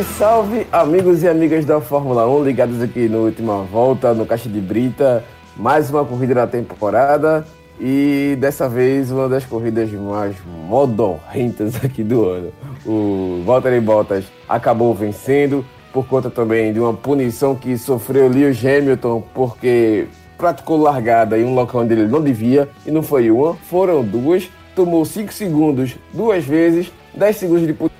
Salve, 0.00 0.04
salve, 0.04 0.66
amigos 0.72 1.22
e 1.22 1.28
amigas 1.28 1.64
da 1.64 1.80
Fórmula 1.80 2.26
1, 2.28 2.44
ligados 2.44 2.80
aqui 2.80 3.08
no 3.08 3.24
Última 3.24 3.62
Volta, 3.64 4.14
no 4.14 4.24
Caixa 4.24 4.48
de 4.48 4.60
Brita. 4.60 5.24
Mais 5.56 5.90
uma 5.90 6.04
corrida 6.04 6.34
na 6.34 6.46
temporada 6.46 7.44
e 7.78 8.36
dessa 8.38 8.68
vez 8.68 9.10
uma 9.10 9.28
das 9.28 9.44
corridas 9.44 9.90
mais 9.92 10.36
modorrentas 10.68 11.76
aqui 11.84 12.02
do 12.02 12.24
ano. 12.24 12.52
O 12.86 13.42
Valtteri 13.44 13.80
Bottas 13.80 14.24
acabou 14.48 14.94
vencendo 14.94 15.64
por 15.92 16.06
conta 16.06 16.30
também 16.30 16.72
de 16.72 16.80
uma 16.80 16.94
punição 16.94 17.54
que 17.54 17.76
sofreu 17.76 18.28
Lewis 18.28 18.64
Hamilton 18.64 19.22
porque 19.34 20.06
praticou 20.38 20.78
largada 20.78 21.38
em 21.38 21.44
um 21.44 21.54
local 21.54 21.82
onde 21.82 21.92
ele 21.94 22.06
não 22.06 22.22
devia 22.22 22.68
e 22.86 22.90
não 22.90 23.02
foi 23.02 23.30
uma, 23.30 23.54
foram 23.54 24.02
duas. 24.02 24.48
Tomou 24.74 25.04
5 25.04 25.32
segundos 25.32 25.96
duas 26.14 26.44
vezes, 26.44 26.90
10 27.14 27.36
segundos 27.36 27.66
de 27.66 27.72
punição 27.74 27.99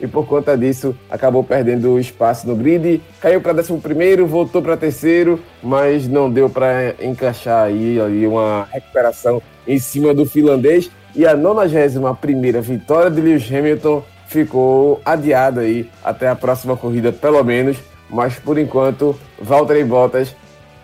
e 0.00 0.06
por 0.06 0.26
conta 0.26 0.56
disso 0.56 0.96
acabou 1.08 1.44
perdendo 1.44 1.98
espaço 1.98 2.46
no 2.46 2.56
grid. 2.56 3.00
Caiu 3.20 3.40
para 3.40 3.54
11, 3.54 4.22
voltou 4.26 4.60
para 4.62 4.76
terceiro, 4.76 5.40
mas 5.62 6.08
não 6.08 6.30
deu 6.30 6.48
para 6.50 6.94
encaixar 7.00 7.64
aí, 7.64 8.00
aí 8.00 8.26
uma 8.26 8.66
recuperação 8.70 9.42
em 9.66 9.78
cima 9.78 10.12
do 10.12 10.26
finlandês. 10.26 10.90
E 11.14 11.26
a 11.26 11.36
91 11.36 12.60
vitória 12.60 13.10
de 13.10 13.20
Lewis 13.20 13.50
Hamilton 13.52 14.02
ficou 14.26 15.00
adiada 15.04 15.62
aí 15.62 15.88
até 16.04 16.28
a 16.28 16.36
próxima 16.36 16.76
corrida, 16.76 17.12
pelo 17.12 17.42
menos. 17.42 17.76
Mas 18.08 18.34
por 18.36 18.58
enquanto, 18.58 19.16
Valtteri 19.40 19.84
Bottas 19.84 20.34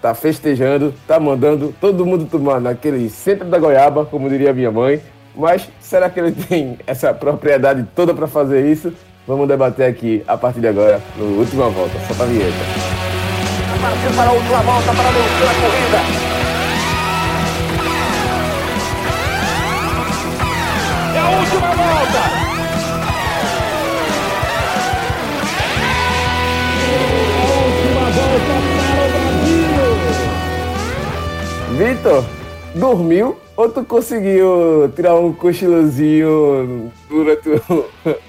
tá 0.00 0.14
festejando, 0.14 0.94
tá 1.06 1.18
mandando 1.18 1.74
todo 1.80 2.06
mundo 2.06 2.26
tomar 2.26 2.60
naquele 2.60 3.08
centro 3.08 3.48
da 3.48 3.58
goiaba, 3.58 4.04
como 4.04 4.28
diria 4.28 4.52
minha 4.52 4.70
mãe, 4.70 5.00
mas 5.36 5.68
será 5.80 6.08
que 6.08 6.18
ele 6.18 6.32
tem 6.32 6.78
essa 6.86 7.12
propriedade 7.12 7.86
toda 7.94 8.14
para 8.14 8.26
fazer 8.26 8.66
isso? 8.70 8.92
Vamos 9.26 9.46
debater 9.46 9.86
aqui 9.86 10.24
a 10.26 10.36
partir 10.36 10.60
de 10.60 10.68
agora, 10.68 11.00
no 11.16 11.38
Última 11.38 11.68
Volta. 11.68 11.98
Só 12.08 12.14
para 12.14 12.24
a 12.24 12.28
vinheta. 12.28 12.54
Partiu 13.82 14.10
para 14.16 14.30
a 14.30 14.32
última 14.32 14.62
volta 14.62 14.92
para 14.94 15.08
a 15.08 15.12
corrida. 15.12 15.98
É 21.14 21.18
a 21.18 21.28
última 21.28 21.74
volta! 21.74 22.18
A 27.36 27.44
última 27.66 28.04
volta 28.16 28.38
para 28.46 28.58
o 29.02 29.08
Brasil! 29.12 29.76
Vitor, 31.76 32.24
dormiu 32.76 33.38
ou 33.56 33.68
tu 33.70 33.84
conseguiu 33.84 34.92
tirar 34.94 35.16
um 35.16 35.32
cochilozinho 35.32 36.92
durante 37.08 37.48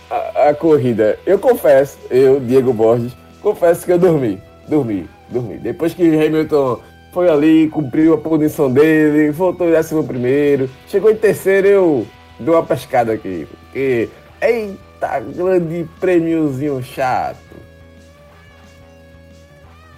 a, 0.10 0.50
a, 0.50 0.54
corrida? 0.54 1.20
Eu 1.26 1.38
confesso, 1.38 1.98
eu, 2.10 2.40
Diego 2.40 2.74
Borges, 2.74 3.14
confesso 3.42 3.86
que 3.86 3.92
eu 3.92 4.00
dormi. 4.00 4.42
Dormi, 4.68 5.08
dormi. 5.30 5.58
Depois 5.58 5.94
que 5.94 6.04
Hamilton 6.04 6.80
foi 7.14 7.30
ali, 7.30 7.70
cumpriu 7.70 8.14
a 8.14 8.18
punição 8.18 8.72
dele, 8.72 9.32
voltou 9.32 9.68
em 9.68 9.72
décimo 9.72 10.04
primeiro, 10.04 10.70
chegou 10.88 11.12
em 11.12 11.16
terceiro, 11.16 11.68
eu 11.68 12.08
dei 12.40 12.54
uma 12.54 12.64
pescada 12.64 13.14
aqui. 13.14 13.48
Porque, 13.50 14.10
eita, 14.42 15.20
grande 15.20 15.88
prêmiozinho 16.00 16.82
chato. 16.84 17.38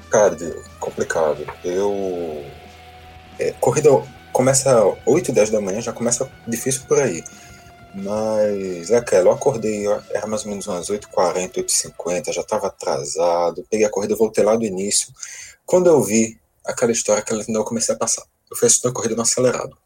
Cara, 0.09 0.35
complicado. 0.79 1.45
Eu. 1.63 2.43
É, 3.37 3.53
corrida 3.59 3.89
começa 4.39 4.81
8, 5.05 5.33
10 5.33 5.49
da 5.49 5.59
manhã, 5.59 5.81
já 5.81 5.91
começa 5.91 6.31
difícil 6.47 6.83
por 6.87 6.97
aí. 6.97 7.21
Mas 7.93 8.89
é 8.89 8.95
aquela, 8.95 9.25
eu 9.25 9.31
acordei, 9.33 9.85
era 10.11 10.25
mais 10.27 10.45
ou 10.45 10.51
menos 10.51 10.65
umas 10.65 10.89
8h40, 10.89 11.55
8h50, 11.55 12.31
já 12.31 12.39
estava 12.39 12.67
atrasado, 12.67 13.67
peguei 13.69 13.85
a 13.85 13.89
corrida, 13.89 14.15
voltei 14.15 14.41
lá 14.41 14.55
do 14.55 14.63
início. 14.63 15.13
Quando 15.65 15.87
eu 15.87 16.01
vi 16.01 16.39
aquela 16.65 16.93
história 16.93 17.21
que 17.21 17.33
eu 17.33 17.63
comecei 17.65 17.93
a 17.93 17.97
passar, 17.97 18.23
eu 18.49 18.55
fui 18.55 18.67
assistir 18.67 18.87
a 18.87 18.93
corrida 18.93 19.13
no 19.13 19.23
acelerado. 19.23 19.77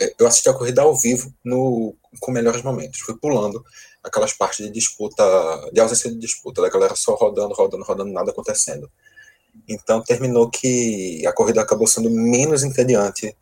É, 0.00 0.12
eu 0.18 0.26
assisti 0.26 0.48
a 0.48 0.54
corrida 0.54 0.82
ao 0.82 0.96
vivo 0.96 1.32
no, 1.44 1.94
com 2.18 2.32
melhores 2.32 2.62
momentos, 2.62 2.98
fui 2.98 3.16
pulando 3.16 3.64
aquelas 4.02 4.32
partes 4.32 4.66
de 4.66 4.72
disputa, 4.72 5.22
de 5.72 5.78
ausência 5.78 6.10
de 6.10 6.18
disputa, 6.18 6.60
da 6.60 6.68
galera 6.68 6.96
só 6.96 7.14
rodando, 7.14 7.54
rodando, 7.54 7.84
rodando, 7.84 8.12
nada 8.12 8.32
acontecendo. 8.32 8.90
Então 9.68 10.02
terminou 10.02 10.50
que 10.50 11.24
a 11.28 11.32
corrida 11.32 11.60
acabou 11.60 11.86
sendo 11.86 12.10
menos 12.10 12.64
entediante 12.64 13.36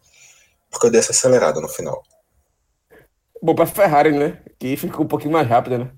porque 0.72 0.87
eu 0.87 0.91
dei 0.91 0.99
essa 0.99 1.12
acelerada 1.12 1.60
no 1.60 1.69
final. 1.69 2.03
Bom 3.41 3.55
pra 3.55 3.66
Ferrari, 3.66 4.10
né? 4.12 4.38
Que 4.59 4.77
ficou 4.77 5.05
um 5.05 5.09
pouquinho 5.09 5.33
mais 5.33 5.47
rápida, 5.47 5.78
né? 5.78 5.91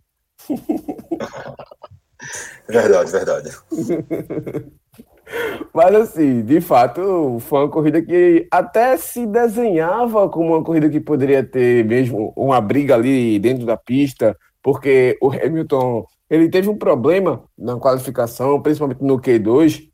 verdade, 2.69 3.13
verdade. 3.13 3.51
Mas 5.73 5.95
assim, 5.95 6.43
de 6.43 6.61
fato, 6.61 7.39
foi 7.41 7.61
uma 7.61 7.71
corrida 7.71 8.03
que 8.03 8.47
até 8.51 8.97
se 8.97 9.27
desenhava 9.27 10.29
como 10.29 10.55
uma 10.55 10.63
corrida 10.63 10.91
que 10.91 11.01
poderia 11.01 11.43
ter 11.43 11.85
mesmo 11.85 12.33
uma 12.37 12.61
briga 12.61 12.95
ali 12.95 13.39
dentro 13.39 13.65
da 13.65 13.77
pista, 13.77 14.37
porque 14.63 15.17
o 15.21 15.31
Hamilton 15.31 16.05
ele 16.29 16.49
teve 16.49 16.69
um 16.69 16.77
problema 16.77 17.45
na 17.57 17.77
qualificação, 17.77 18.61
principalmente 18.61 19.03
no 19.03 19.21
Q2, 19.21 19.89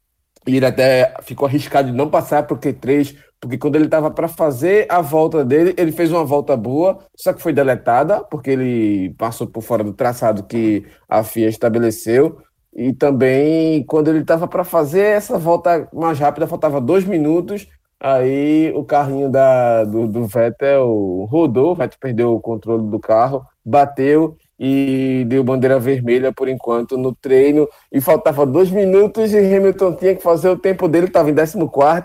e 0.46 0.56
ele 0.56 0.66
até 0.66 1.14
ficou 1.22 1.46
arriscado 1.46 1.90
de 1.90 1.96
não 1.96 2.08
passar 2.10 2.44
para 2.44 2.54
o 2.54 2.58
Q3 2.58 3.16
porque 3.40 3.56
quando 3.56 3.76
ele 3.76 3.86
estava 3.86 4.10
para 4.10 4.28
fazer 4.28 4.86
a 4.90 5.00
volta 5.00 5.42
dele, 5.44 5.74
ele 5.78 5.92
fez 5.92 6.12
uma 6.12 6.24
volta 6.24 6.56
boa, 6.56 6.98
só 7.16 7.32
que 7.32 7.40
foi 7.40 7.52
deletada, 7.52 8.22
porque 8.22 8.50
ele 8.50 9.14
passou 9.14 9.46
por 9.46 9.62
fora 9.62 9.82
do 9.82 9.94
traçado 9.94 10.44
que 10.44 10.84
a 11.08 11.24
FIA 11.24 11.48
estabeleceu. 11.48 12.38
E 12.74 12.92
também, 12.92 13.82
quando 13.84 14.08
ele 14.08 14.20
estava 14.20 14.46
para 14.46 14.62
fazer 14.62 15.00
essa 15.00 15.38
volta 15.38 15.88
mais 15.92 16.18
rápida, 16.18 16.46
faltava 16.46 16.80
dois 16.80 17.04
minutos, 17.04 17.66
aí 17.98 18.70
o 18.74 18.84
carrinho 18.84 19.30
da, 19.30 19.84
do, 19.84 20.06
do 20.06 20.26
Vettel 20.26 21.26
rodou, 21.30 21.72
o 21.72 21.74
Vettel 21.74 21.98
perdeu 21.98 22.34
o 22.34 22.40
controle 22.40 22.88
do 22.88 23.00
carro, 23.00 23.44
bateu 23.64 24.36
e 24.60 25.24
deu 25.26 25.42
bandeira 25.42 25.78
vermelha 25.78 26.30
por 26.30 26.46
enquanto 26.46 26.98
no 26.98 27.14
treino. 27.14 27.66
E 27.90 27.98
faltava 27.98 28.44
dois 28.44 28.70
minutos 28.70 29.32
e 29.32 29.38
Hamilton 29.38 29.94
tinha 29.94 30.14
que 30.14 30.22
fazer 30.22 30.50
o 30.50 30.58
tempo 30.58 30.86
dele, 30.86 31.06
estava 31.06 31.30
em 31.30 31.34
14 31.34 31.56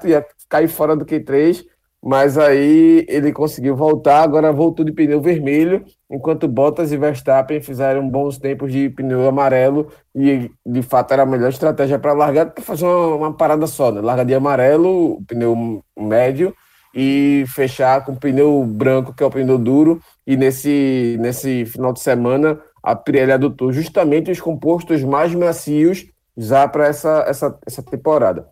e 0.06 0.12
ia 0.12 0.26
cair 0.48 0.70
fora 0.70 0.96
do 0.96 1.06
Q3, 1.06 1.66
mas 2.02 2.38
aí 2.38 3.06
ele 3.10 3.34
conseguiu 3.34 3.76
voltar, 3.76 4.22
agora 4.22 4.54
voltou 4.54 4.86
de 4.86 4.92
pneu 4.92 5.20
vermelho, 5.20 5.84
enquanto 6.10 6.48
Bottas 6.48 6.92
e 6.92 6.98
Verstappen 6.98 7.60
fizeram 7.60 8.08
bons 8.08 8.38
tempos 8.38 8.72
de 8.72 8.90
pneu 8.90 9.28
amarelo, 9.28 9.88
e 10.16 10.50
de 10.66 10.82
fato 10.82 11.12
era 11.14 11.24
a 11.24 11.26
melhor 11.26 11.50
estratégia 11.50 12.00
para 12.00 12.14
largar, 12.14 12.46
porque 12.46 12.62
fazer 12.62 12.86
uma, 12.86 13.16
uma, 13.16 13.34
parada 13.34 13.68
só, 13.68 13.92
né? 13.92 14.02
Larga 14.02 14.24
de 14.24 14.36
amarelo, 14.36 15.20
pneu 15.28 15.84
médio, 15.98 16.56
e 16.96 17.44
fechar 17.48 18.06
com 18.06 18.16
pneu 18.16 18.64
branco, 18.66 19.14
que 19.14 19.22
é 19.22 19.26
o 19.26 19.30
pneu 19.30 19.58
duro, 19.58 20.00
e 20.26 20.38
nesse, 20.38 21.18
nesse 21.20 21.66
final 21.66 21.92
de 21.92 22.00
semana 22.00 22.60
a 22.82 22.96
Pirelli 22.96 23.34
adotou 23.34 23.74
justamente 23.74 24.32
os 24.32 24.40
compostos 24.40 25.04
mais 25.04 25.36
macios 25.36 26.06
já 26.38 26.68
para 26.68 26.88
essa, 26.88 27.26
essa, 27.28 27.60
essa 27.66 27.84
temporada 27.84 28.48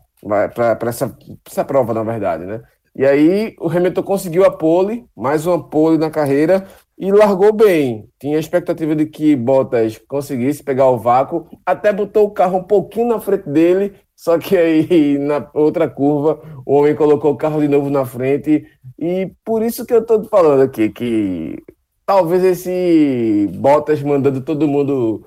para 0.53 0.89
essa, 0.89 1.15
essa 1.45 1.65
prova, 1.65 1.93
na 1.93 2.03
verdade, 2.03 2.45
né? 2.45 2.61
E 2.95 3.05
aí 3.05 3.55
o 3.59 3.67
Hamilton 3.67 4.03
conseguiu 4.03 4.45
a 4.45 4.51
pole, 4.51 5.05
mais 5.15 5.45
uma 5.45 5.61
pole 5.61 5.97
na 5.97 6.09
carreira 6.09 6.67
e 6.97 7.11
largou 7.11 7.51
bem. 7.51 8.09
Tinha 8.19 8.37
a 8.37 8.39
expectativa 8.39 8.95
de 8.95 9.05
que 9.05 9.35
Bottas 9.35 9.99
conseguisse 10.07 10.63
pegar 10.63 10.89
o 10.89 10.97
vácuo, 10.97 11.47
até 11.65 11.91
botou 11.91 12.25
o 12.27 12.31
carro 12.31 12.59
um 12.59 12.63
pouquinho 12.63 13.07
na 13.07 13.19
frente 13.19 13.49
dele, 13.49 13.93
só 14.15 14.37
que 14.37 14.57
aí 14.57 15.17
na 15.19 15.49
outra 15.53 15.89
curva 15.89 16.41
o 16.65 16.75
homem 16.75 16.95
colocou 16.95 17.31
o 17.31 17.37
carro 17.37 17.61
de 17.61 17.67
novo 17.67 17.89
na 17.89 18.05
frente 18.05 18.65
e 18.97 19.31
por 19.43 19.63
isso 19.63 19.85
que 19.85 19.93
eu 19.93 19.99
estou 19.99 20.23
falando 20.25 20.61
aqui 20.61 20.89
que 20.89 21.57
talvez 22.05 22.43
esse 22.43 23.49
Bottas 23.53 24.01
mandando 24.01 24.41
todo 24.41 24.67
mundo 24.67 25.25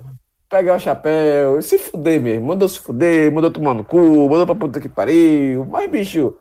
pegar 0.48 0.76
o 0.76 0.80
chapéu, 0.80 1.60
se 1.60 1.78
fuder 1.78 2.20
mesmo. 2.20 2.46
Mandou 2.46 2.68
se 2.68 2.78
fuder, 2.80 3.32
mandou 3.32 3.50
tomar 3.50 3.74
no 3.74 3.84
cu, 3.84 3.98
mandou 4.28 4.46
pra 4.46 4.54
puta 4.54 4.80
que 4.80 4.88
pariu. 4.88 5.64
Mas, 5.66 5.90
bicho, 5.90 6.36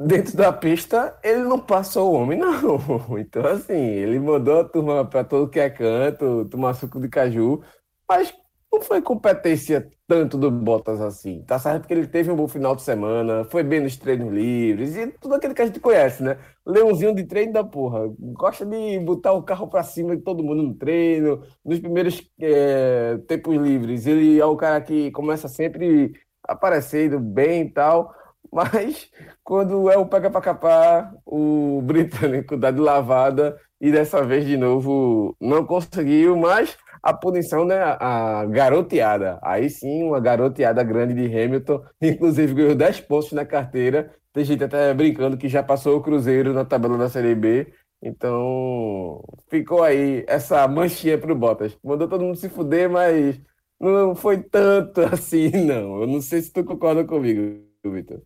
dentro 0.00 0.36
da 0.36 0.52
pista, 0.52 1.18
ele 1.22 1.42
não 1.42 1.58
passou 1.58 2.12
o 2.12 2.14
homem, 2.14 2.38
não. 2.40 3.18
Então, 3.18 3.46
assim, 3.46 3.74
ele 3.74 4.18
mandou 4.18 4.60
a 4.60 4.64
turma 4.64 5.04
pra 5.04 5.22
todo 5.24 5.50
que 5.50 5.60
é 5.60 5.68
canto, 5.68 6.46
tomar 6.50 6.74
suco 6.74 7.00
de 7.00 7.08
caju. 7.08 7.62
Mas 8.08 8.34
não 8.72 8.80
foi 8.80 9.02
competência 9.02 9.90
tanto 10.06 10.38
do 10.38 10.50
Bottas 10.50 11.00
assim. 11.00 11.42
Tá 11.44 11.58
certo 11.58 11.86
que 11.86 11.94
ele 11.94 12.06
teve 12.06 12.30
um 12.30 12.36
bom 12.36 12.48
final 12.48 12.74
de 12.74 12.82
semana, 12.82 13.44
foi 13.44 13.62
bem 13.62 13.80
nos 13.80 13.96
treinos 13.96 14.32
livres 14.32 14.96
e 14.96 15.08
tudo 15.08 15.34
aquilo 15.34 15.54
que 15.54 15.62
a 15.62 15.66
gente 15.66 15.80
conhece, 15.80 16.22
né? 16.22 16.38
Leãozinho 16.66 17.14
de 17.14 17.24
treino 17.24 17.52
da 17.52 17.64
porra. 17.64 18.12
Gosta 18.18 18.64
de 18.64 18.98
botar 19.00 19.32
o 19.32 19.42
carro 19.42 19.68
para 19.68 19.82
cima 19.82 20.16
de 20.16 20.22
todo 20.22 20.42
mundo 20.42 20.62
no 20.62 20.74
treino, 20.74 21.42
nos 21.64 21.78
primeiros 21.78 22.22
é, 22.40 23.18
tempos 23.28 23.56
livres. 23.56 24.06
Ele 24.06 24.40
é 24.40 24.46
o 24.46 24.56
cara 24.56 24.80
que 24.80 25.10
começa 25.12 25.48
sempre 25.48 26.12
aparecendo 26.42 27.20
bem 27.20 27.62
e 27.62 27.70
tal. 27.70 28.14
Mas 28.52 29.10
quando 29.44 29.90
é 29.90 29.96
o 29.96 30.06
pega 30.06 30.30
para 30.30 30.40
capar, 30.40 31.14
o 31.24 31.80
britânico 31.82 32.56
dá 32.56 32.70
de 32.70 32.80
lavada 32.80 33.56
e 33.80 33.90
dessa 33.92 34.24
vez 34.24 34.44
de 34.44 34.56
novo 34.56 35.36
não 35.40 35.64
conseguiu, 35.64 36.36
mas 36.36 36.76
a 37.02 37.14
punição, 37.14 37.64
né? 37.64 37.76
A 37.98 38.44
garoteada. 38.46 39.38
Aí 39.42 39.70
sim, 39.70 40.02
uma 40.04 40.20
garoteada 40.20 40.82
grande 40.82 41.14
de 41.14 41.26
Hamilton. 41.26 41.82
Inclusive 42.00 42.54
ganhou 42.54 42.74
10 42.74 43.00
pontos 43.00 43.32
na 43.32 43.44
carteira. 43.46 44.14
Tem 44.32 44.44
gente 44.44 44.62
até 44.64 44.92
brincando 44.94 45.36
que 45.36 45.48
já 45.48 45.62
passou 45.62 45.96
o 45.98 46.02
Cruzeiro 46.02 46.52
na 46.52 46.64
tabela 46.64 46.98
da 46.98 47.08
Série 47.08 47.34
B. 47.34 47.72
Então, 48.02 49.22
ficou 49.50 49.82
aí 49.82 50.24
essa 50.26 50.66
manchinha 50.68 51.18
pro 51.18 51.34
Bottas. 51.34 51.76
Mandou 51.84 52.08
todo 52.08 52.24
mundo 52.24 52.36
se 52.36 52.48
fuder, 52.48 52.88
mas 52.90 53.40
não 53.78 54.14
foi 54.14 54.42
tanto 54.42 55.00
assim, 55.12 55.50
não. 55.50 56.00
Eu 56.02 56.06
não 56.06 56.20
sei 56.20 56.40
se 56.42 56.52
tu 56.52 56.64
concorda 56.64 57.04
comigo, 57.04 57.62
Vitor. 57.84 58.22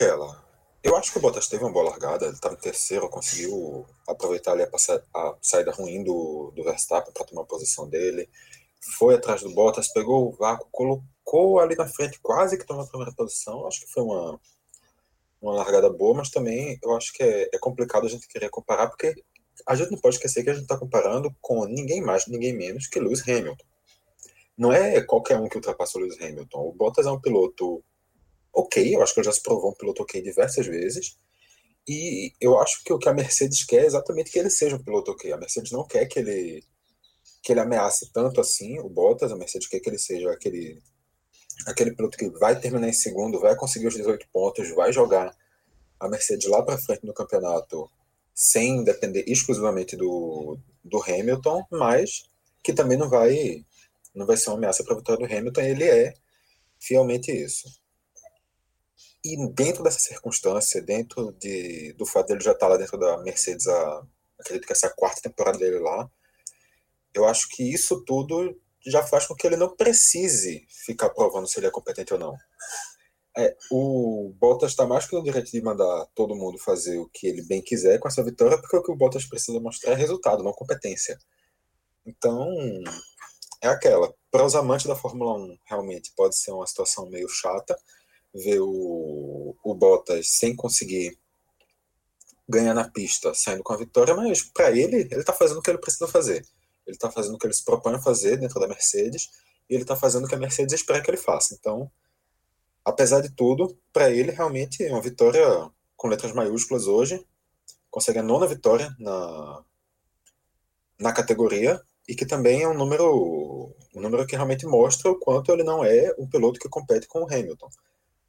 Ela. 0.00 0.46
Eu 0.82 0.96
acho 0.96 1.10
que 1.10 1.18
o 1.18 1.20
Bottas 1.20 1.48
teve 1.48 1.64
uma 1.64 1.72
boa 1.72 1.90
largada, 1.90 2.26
ele 2.26 2.34
estava 2.34 2.54
em 2.54 2.58
terceiro, 2.58 3.08
conseguiu 3.08 3.84
aproveitar 4.06 4.52
ali 4.52 4.62
a, 4.62 4.68
a 5.14 5.36
saída 5.42 5.72
ruim 5.72 6.04
do, 6.04 6.52
do 6.54 6.62
Verstappen 6.62 7.12
para 7.12 7.26
tomar 7.26 7.42
a 7.42 7.46
posição 7.46 7.88
dele. 7.88 8.28
Foi 8.96 9.16
atrás 9.16 9.42
do 9.42 9.50
Bottas, 9.50 9.92
pegou 9.92 10.28
o 10.28 10.32
vácuo, 10.36 10.68
colocou 10.70 11.58
ali 11.58 11.74
na 11.74 11.88
frente, 11.88 12.20
quase 12.22 12.56
que 12.56 12.64
tomou 12.64 12.84
a 12.84 12.86
primeira 12.86 13.12
posição. 13.12 13.66
Acho 13.66 13.80
que 13.80 13.92
foi 13.92 14.04
uma, 14.04 14.40
uma 15.42 15.54
largada 15.54 15.90
boa, 15.90 16.14
mas 16.14 16.30
também 16.30 16.78
eu 16.80 16.96
acho 16.96 17.12
que 17.12 17.22
é, 17.24 17.50
é 17.52 17.58
complicado 17.58 18.06
a 18.06 18.10
gente 18.10 18.28
querer 18.28 18.48
comparar, 18.50 18.86
porque 18.86 19.14
a 19.66 19.74
gente 19.74 19.90
não 19.90 19.98
pode 19.98 20.14
esquecer 20.14 20.44
que 20.44 20.50
a 20.50 20.54
gente 20.54 20.62
está 20.62 20.78
comparando 20.78 21.34
com 21.40 21.64
ninguém 21.66 22.00
mais, 22.00 22.28
ninguém 22.28 22.56
menos 22.56 22.86
que 22.86 23.00
Lewis 23.00 23.28
Hamilton. 23.28 23.64
Não 24.56 24.72
é 24.72 25.00
qualquer 25.02 25.38
um 25.40 25.48
que 25.48 25.56
ultrapassa 25.56 25.98
o 25.98 26.00
Lewis 26.00 26.20
Hamilton. 26.20 26.68
O 26.68 26.72
Bottas 26.72 27.06
é 27.06 27.10
um 27.10 27.20
piloto 27.20 27.82
ok, 28.58 28.96
eu 28.96 29.02
acho 29.02 29.14
que 29.14 29.20
ele 29.20 29.26
já 29.26 29.32
se 29.32 29.42
provou 29.42 29.70
um 29.70 29.74
piloto 29.74 30.02
ok 30.02 30.20
diversas 30.20 30.66
vezes. 30.66 31.16
E 31.86 32.32
eu 32.40 32.58
acho 32.58 32.82
que 32.84 32.92
o 32.92 32.98
que 32.98 33.08
a 33.08 33.14
Mercedes 33.14 33.64
quer 33.64 33.84
é 33.84 33.86
exatamente 33.86 34.30
que 34.30 34.38
ele 34.38 34.50
seja 34.50 34.76
um 34.76 34.82
piloto 34.82 35.12
ok. 35.12 35.32
A 35.32 35.36
Mercedes 35.36 35.72
não 35.72 35.86
quer 35.86 36.06
que 36.06 36.18
ele 36.18 36.64
que 37.42 37.52
ele 37.52 37.60
ameace 37.60 38.10
tanto 38.12 38.40
assim 38.40 38.78
o 38.80 38.88
Bottas, 38.88 39.30
a 39.32 39.36
Mercedes 39.36 39.68
quer 39.68 39.80
que 39.80 39.88
ele 39.88 39.98
seja 39.98 40.30
aquele 40.32 40.82
aquele 41.66 41.92
piloto 41.94 42.18
que 42.18 42.28
vai 42.30 42.58
terminar 42.60 42.88
em 42.88 42.92
segundo, 42.92 43.40
vai 43.40 43.56
conseguir 43.56 43.86
os 43.86 43.94
18 43.94 44.26
pontos, 44.32 44.68
vai 44.74 44.92
jogar 44.92 45.34
a 46.00 46.08
Mercedes 46.08 46.48
lá 46.48 46.62
para 46.62 46.78
frente 46.78 47.06
no 47.06 47.14
campeonato 47.14 47.90
sem 48.34 48.84
depender 48.84 49.24
exclusivamente 49.26 49.96
do, 49.96 50.58
do 50.84 51.02
Hamilton, 51.02 51.64
mas 51.70 52.28
que 52.62 52.72
também 52.72 52.98
não 52.98 53.08
vai 53.08 53.64
não 54.14 54.26
vai 54.26 54.36
ser 54.36 54.50
uma 54.50 54.56
ameaça 54.58 54.82
para 54.84 54.94
a 54.94 54.98
vitória 54.98 55.26
do 55.26 55.32
Hamilton, 55.32 55.60
ele 55.60 55.84
é 55.84 56.14
fielmente 56.80 57.30
isso. 57.30 57.68
E 59.24 59.36
dentro 59.52 59.82
dessa 59.82 59.98
circunstância, 59.98 60.80
dentro 60.80 61.32
de, 61.32 61.92
do 61.94 62.06
fato 62.06 62.28
dele 62.28 62.40
já 62.40 62.52
estar 62.52 62.66
tá 62.66 62.72
lá 62.72 62.78
dentro 62.78 62.96
da 62.96 63.18
Mercedes, 63.18 63.66
a, 63.66 64.06
acredito 64.38 64.66
que 64.66 64.72
essa 64.72 64.90
quarta 64.90 65.20
temporada 65.20 65.58
dele 65.58 65.78
lá, 65.78 66.08
eu 67.12 67.24
acho 67.26 67.48
que 67.48 67.62
isso 67.62 68.04
tudo 68.04 68.56
já 68.86 69.02
faz 69.02 69.26
com 69.26 69.34
que 69.34 69.46
ele 69.46 69.56
não 69.56 69.74
precise 69.74 70.64
ficar 70.68 71.10
provando 71.10 71.46
se 71.48 71.58
ele 71.58 71.66
é 71.66 71.70
competente 71.70 72.14
ou 72.14 72.20
não. 72.20 72.36
É, 73.36 73.56
o 73.70 74.32
Bottas 74.36 74.70
está 74.70 74.86
mais 74.86 75.06
que 75.06 75.14
no 75.14 75.22
direito 75.22 75.50
de 75.50 75.62
mandar 75.62 76.06
todo 76.14 76.34
mundo 76.34 76.58
fazer 76.58 76.98
o 76.98 77.08
que 77.08 77.26
ele 77.26 77.42
bem 77.42 77.62
quiser 77.62 77.98
com 77.98 78.08
essa 78.08 78.22
vitória, 78.22 78.58
porque 78.58 78.76
o 78.76 78.82
que 78.82 78.90
o 78.90 78.96
Bottas 78.96 79.26
precisa 79.26 79.60
mostrar 79.60 79.92
é 79.92 79.96
resultado, 79.96 80.42
não 80.42 80.52
competência. 80.52 81.18
Então, 82.04 82.48
é 83.62 83.68
aquela. 83.68 84.12
Para 84.30 84.44
os 84.44 84.54
amantes 84.54 84.86
da 84.86 84.96
Fórmula 84.96 85.36
1, 85.38 85.58
realmente 85.66 86.12
pode 86.16 86.36
ser 86.36 86.50
uma 86.52 86.66
situação 86.66 87.08
meio 87.08 87.28
chata 87.28 87.78
ver 88.34 88.60
o, 88.60 89.56
o 89.62 89.74
Bottas 89.74 90.28
sem 90.30 90.54
conseguir 90.54 91.18
ganhar 92.48 92.74
na 92.74 92.88
pista, 92.88 93.34
saindo 93.34 93.62
com 93.62 93.72
a 93.72 93.76
vitória, 93.76 94.14
mas 94.14 94.42
para 94.42 94.70
ele, 94.70 94.96
ele 94.96 95.20
está 95.20 95.32
fazendo 95.32 95.58
o 95.58 95.62
que 95.62 95.70
ele 95.70 95.78
precisa 95.78 96.08
fazer 96.08 96.44
ele 96.88 96.96
está 96.96 97.10
fazendo 97.10 97.34
o 97.34 97.38
que 97.38 97.46
ele 97.46 97.52
se 97.52 97.64
propõe 97.64 97.94
a 97.94 98.00
fazer 98.00 98.38
dentro 98.38 98.58
da 98.58 98.66
Mercedes 98.66 99.28
e 99.68 99.74
ele 99.74 99.82
está 99.82 99.94
fazendo 99.94 100.24
o 100.24 100.28
que 100.28 100.34
a 100.34 100.38
Mercedes 100.38 100.72
espera 100.72 101.02
que 101.02 101.10
ele 101.10 101.18
faça. 101.18 101.54
Então, 101.54 101.90
apesar 102.82 103.20
de 103.20 103.30
tudo, 103.30 103.78
para 103.92 104.10
ele 104.10 104.32
realmente 104.32 104.82
é 104.82 104.90
uma 104.90 105.02
vitória 105.02 105.46
com 105.94 106.08
letras 106.08 106.32
maiúsculas 106.32 106.86
hoje. 106.86 107.22
Consegue 107.90 108.20
a 108.20 108.22
nona 108.22 108.46
vitória 108.46 108.90
na, 108.98 109.62
na 110.98 111.12
categoria 111.12 111.78
e 112.08 112.14
que 112.14 112.24
também 112.24 112.62
é 112.62 112.68
um 112.68 112.74
número, 112.74 113.74
um 113.94 114.00
número 114.00 114.26
que 114.26 114.34
realmente 114.34 114.66
mostra 114.66 115.10
o 115.10 115.18
quanto 115.18 115.52
ele 115.52 115.62
não 115.62 115.84
é 115.84 116.14
um 116.18 116.26
piloto 116.26 116.58
que 116.58 116.70
compete 116.70 117.06
com 117.06 117.22
o 117.22 117.26
Hamilton. 117.26 117.68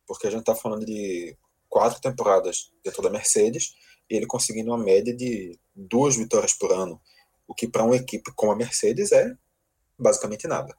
Porque 0.09 0.25
a 0.25 0.31
gente 0.31 0.39
está 0.39 0.55
falando 0.55 0.83
de 0.83 1.37
quatro 1.69 2.01
temporadas 2.01 2.71
dentro 2.83 3.03
da 3.03 3.11
Mercedes 3.11 3.75
e 4.09 4.15
ele 4.15 4.25
conseguindo 4.25 4.71
uma 4.71 4.83
média 4.83 5.15
de 5.15 5.59
duas 5.75 6.17
vitórias 6.17 6.53
por 6.53 6.73
ano 6.73 6.99
o 7.47 7.53
que 7.53 7.67
para 7.67 7.83
uma 7.83 7.95
equipe 7.95 8.31
como 8.35 8.51
a 8.51 8.55
Mercedes 8.55 9.11
é 9.11 9.35
basicamente 9.97 10.47
nada. 10.47 10.75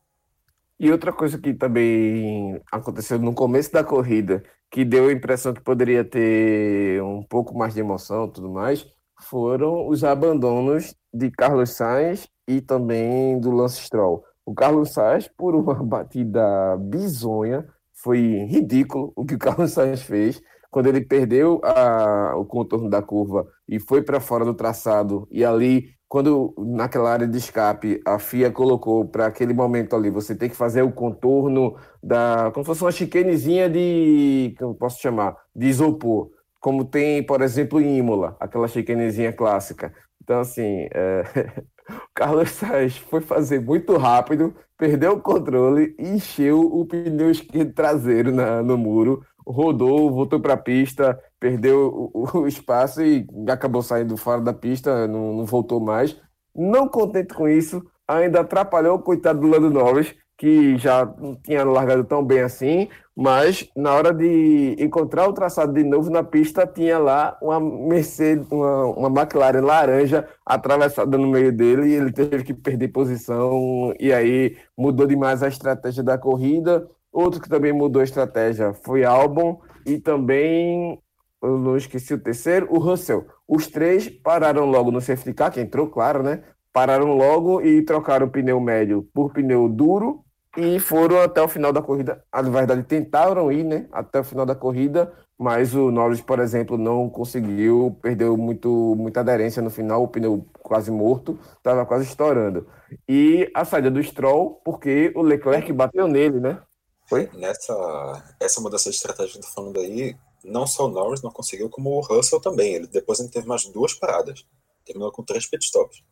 E 0.79 0.91
outra 0.91 1.13
coisa 1.13 1.39
que 1.39 1.55
também 1.55 2.61
aconteceu 2.73 3.19
no 3.19 3.35
começo 3.35 3.73
da 3.73 3.85
corrida, 3.85 4.43
que 4.71 4.85
deu 4.85 5.09
a 5.09 5.13
impressão 5.13 5.53
que 5.53 5.61
poderia 5.61 6.05
ter 6.05 7.01
um 7.03 7.23
pouco 7.23 7.57
mais 7.57 7.75
de 7.75 7.81
emoção 7.81 8.27
e 8.27 8.33
tudo 8.33 8.49
mais, 8.49 8.87
foram 9.21 9.87
os 9.89 10.03
abandonos 10.03 10.95
de 11.13 11.31
Carlos 11.31 11.71
Sainz 11.71 12.27
e 12.49 12.61
também 12.61 13.39
do 13.39 13.51
Lance 13.51 13.83
Stroll. 13.83 14.25
O 14.45 14.55
Carlos 14.55 14.93
Sainz, 14.93 15.29
por 15.29 15.55
uma 15.55 15.75
batida 15.85 16.77
bizonha, 16.79 17.69
foi 18.03 18.19
ridículo 18.49 19.13
o 19.17 19.25
que 19.25 19.35
o 19.35 19.39
Carlos 19.41 19.73
Sainz 19.73 20.03
fez 20.03 20.41
quando 20.71 20.87
ele 20.87 21.01
perdeu 21.01 21.61
a, 21.65 22.35
o 22.37 22.45
contorno 22.45 22.89
da 22.89 23.03
curva 23.03 23.47
e 23.69 23.81
foi 23.81 24.03
para 24.03 24.21
fora 24.21 24.45
do 24.45 24.55
traçado 24.55 25.27
e 25.31 25.45
ali 25.45 25.95
quando 26.11 26.53
naquela 26.59 27.13
área 27.13 27.29
de 27.29 27.39
escape 27.39 28.01
a 28.05 28.19
FIA 28.19 28.51
colocou 28.51 29.07
para 29.07 29.27
aquele 29.27 29.55
momento 29.55 29.95
ali, 29.95 30.11
você 30.11 30.35
tem 30.35 30.49
que 30.49 30.57
fazer 30.57 30.83
o 30.83 30.91
contorno 30.91 31.77
da. 32.03 32.51
como 32.53 32.65
se 32.65 32.69
fosse 32.69 32.83
uma 32.83 32.91
chicanezinha 32.91 33.71
de. 33.71 34.53
eu 34.61 34.75
posso 34.75 35.01
chamar? 35.01 35.37
De 35.55 35.69
isopor. 35.69 36.29
Como 36.61 36.85
tem, 36.85 37.25
por 37.25 37.41
exemplo, 37.43 37.81
em 37.81 37.97
Imola, 37.99 38.37
aquela 38.41 38.67
chicanezinha 38.67 39.33
clássica. 39.33 39.95
Então, 40.31 40.43
assim, 40.43 40.87
é... 40.95 41.25
o 41.91 42.15
Carlos 42.15 42.51
Sainz 42.51 42.97
foi 42.97 43.21
fazer 43.21 43.61
muito 43.61 43.97
rápido, 43.97 44.55
perdeu 44.79 45.15
o 45.15 45.21
controle 45.21 45.93
e 45.99 46.09
encheu 46.09 46.61
o 46.61 46.87
pneu 46.87 47.33
esquerdo 47.33 47.75
traseiro 47.75 48.31
na, 48.31 48.63
no 48.63 48.79
muro 48.79 49.25
rodou, 49.45 50.09
voltou 50.13 50.39
para 50.39 50.55
a 50.55 50.57
pista, 50.57 51.19
perdeu 51.41 52.13
o, 52.15 52.39
o, 52.39 52.47
espaço 52.47 53.03
e 53.03 53.27
acabou 53.49 53.83
saindo 53.83 54.17
fora 54.17 54.41
da 54.41 54.53
pista, 54.53 55.09
não, 55.09 55.33
não, 55.33 55.45
voltou 55.45 55.81
mais. 55.81 56.17
Não 56.55 56.87
contente 56.87 57.35
com 57.35 57.49
isso, 57.49 57.85
ainda 58.07 58.43
atrapalhou 58.43 58.97
o 58.97 59.03
coitado 59.03 59.41
do 59.41 59.49
Lando 59.49 59.69
Norris, 59.69 60.15
que 60.39 60.79
já 60.79 61.05
não 61.05 61.35
tinha 61.35 61.65
largado 61.65 62.05
tão 62.05 62.25
bem 62.25 62.43
assim, 62.43 62.89
mas 63.21 63.69
na 63.77 63.93
hora 63.95 64.15
de 64.15 64.77
encontrar 64.79 65.29
o 65.29 65.33
traçado 65.33 65.73
de 65.73 65.85
novo 65.85 66.09
na 66.11 66.25
pista, 66.25 66.67
tinha 66.67 66.99
lá 66.99 67.37
uma 67.43 67.61
Mercedes, 67.61 68.47
uma, 68.51 68.85
uma 68.87 69.21
McLaren 69.21 69.61
laranja 69.61 70.27
atravessada 70.45 71.19
no 71.19 71.29
meio 71.29 71.53
dele 71.53 71.89
e 71.89 71.95
ele 71.95 72.13
teve 72.13 72.43
que 72.43 72.55
perder 72.55 72.89
posição 72.89 73.95
e 74.01 74.13
aí 74.13 74.57
mudou 74.77 75.07
demais 75.07 75.43
a 75.43 75.49
estratégia 75.49 76.03
da 76.03 76.17
corrida 76.17 76.89
Outro 77.13 77.41
que 77.41 77.49
também 77.49 77.73
mudou 77.73 78.01
a 78.01 78.05
estratégia 78.05 78.73
foi 78.73 79.05
Albon 79.05 79.61
e 79.85 79.99
também, 79.99 81.01
eu 81.43 81.59
não 81.59 81.77
esqueci 81.77 82.15
o 82.15 82.23
terceiro, 82.23 82.69
o 82.71 82.79
Russell. 82.79 83.27
Os 83.49 83.67
três 83.67 84.09
pararam 84.09 84.65
logo 84.67 84.93
no 84.93 85.01
safety 85.01 85.35
car, 85.35 85.53
que 85.53 85.61
entrou, 85.61 85.89
claro, 85.89 86.23
né? 86.23 86.43
Pararam 86.73 87.17
logo 87.17 87.61
e 87.63 87.83
trocaram 87.83 88.27
o 88.27 88.31
pneu 88.31 88.61
médio 88.61 89.09
por 89.13 89.33
pneu 89.33 89.69
duro 89.69 90.25
e 90.57 90.81
foram 90.81 91.21
até 91.21 91.41
o 91.41 91.49
final 91.49 91.73
da 91.73 91.83
corrida. 91.83 92.25
Na 92.33 92.43
verdade, 92.43 92.83
tentaram 92.83 93.51
ir, 93.53 93.65
né? 93.65 93.87
Até 93.93 94.21
o 94.21 94.25
final 94.25 94.45
da 94.45 94.55
corrida, 94.55 95.13
mas 95.39 95.75
o 95.75 95.91
Norris, 95.91 96.21
por 96.21 96.39
exemplo, 96.41 96.77
não 96.77 97.09
conseguiu, 97.09 97.97
perdeu 98.03 98.37
muito, 98.37 98.95
muita 98.97 99.21
aderência 99.21 99.63
no 99.63 99.71
final, 99.71 100.03
o 100.03 100.09
pneu 100.09 100.45
quase 100.63 100.91
morto, 100.91 101.39
estava 101.57 101.87
quase 101.87 102.05
estourando. 102.05 102.67
E 103.09 103.51
a 103.55 103.65
saída 103.65 103.91
do 103.91 104.03
Stroll, 104.03 104.61
porque 104.65 105.13
o 105.15 105.23
Leclerc 105.23 105.73
bateu 105.73 106.09
nele, 106.09 106.41
né? 106.41 106.61
Foi? 107.09 107.29
Nessa 107.35 108.23
essa 108.39 108.61
mudança 108.61 108.91
de 108.91 108.97
estratégia 108.97 109.41
tô 109.41 109.49
falando 109.49 109.81
aí, 109.81 110.17
não 110.45 110.67
só 110.67 110.87
o 110.87 110.91
Norris 110.91 111.23
não 111.23 111.31
conseguiu, 111.31 111.69
como 111.69 111.91
o 111.91 112.01
Russell 112.01 112.41
também. 112.41 112.75
Ele, 112.75 112.87
depois 112.87 113.21
ele 113.21 113.29
teve 113.29 113.47
mais 113.47 113.65
duas 113.67 113.95
paradas. 113.95 114.45
Terminou 114.85 115.13
com 115.13 115.23
três 115.23 115.47
pitstops. 115.47 116.03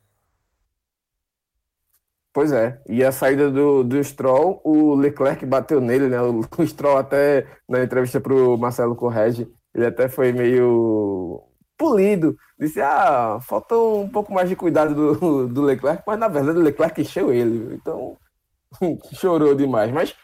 Pois 2.38 2.52
é, 2.52 2.80
e 2.88 3.02
a 3.02 3.10
saída 3.10 3.50
do, 3.50 3.82
do 3.82 4.04
Stroll, 4.04 4.60
o 4.62 4.94
Leclerc 4.94 5.44
bateu 5.44 5.80
nele, 5.80 6.06
né? 6.08 6.22
O, 6.22 6.44
Stroll 6.64 6.96
até, 6.96 7.48
na 7.68 7.82
entrevista 7.82 8.20
para 8.20 8.32
o 8.32 8.56
Marcelo 8.56 8.94
Correge, 8.94 9.52
ele 9.74 9.86
até 9.86 10.08
foi 10.08 10.30
meio 10.30 11.42
polido. 11.76 12.36
Disse, 12.56 12.80
ah, 12.80 13.40
faltou 13.42 14.04
um 14.04 14.08
pouco 14.08 14.32
mais 14.32 14.48
de 14.48 14.54
cuidado 14.54 14.94
do, 14.94 15.48
do 15.52 15.62
Leclerc, 15.62 16.04
mas 16.06 16.16
na 16.16 16.28
verdade 16.28 16.60
o 16.60 16.62
Leclerc 16.62 17.00
encheu 17.00 17.32
ele, 17.32 17.74
então 17.74 18.16
chorou 19.14 19.52
demais. 19.56 19.90
Mas 19.90 20.14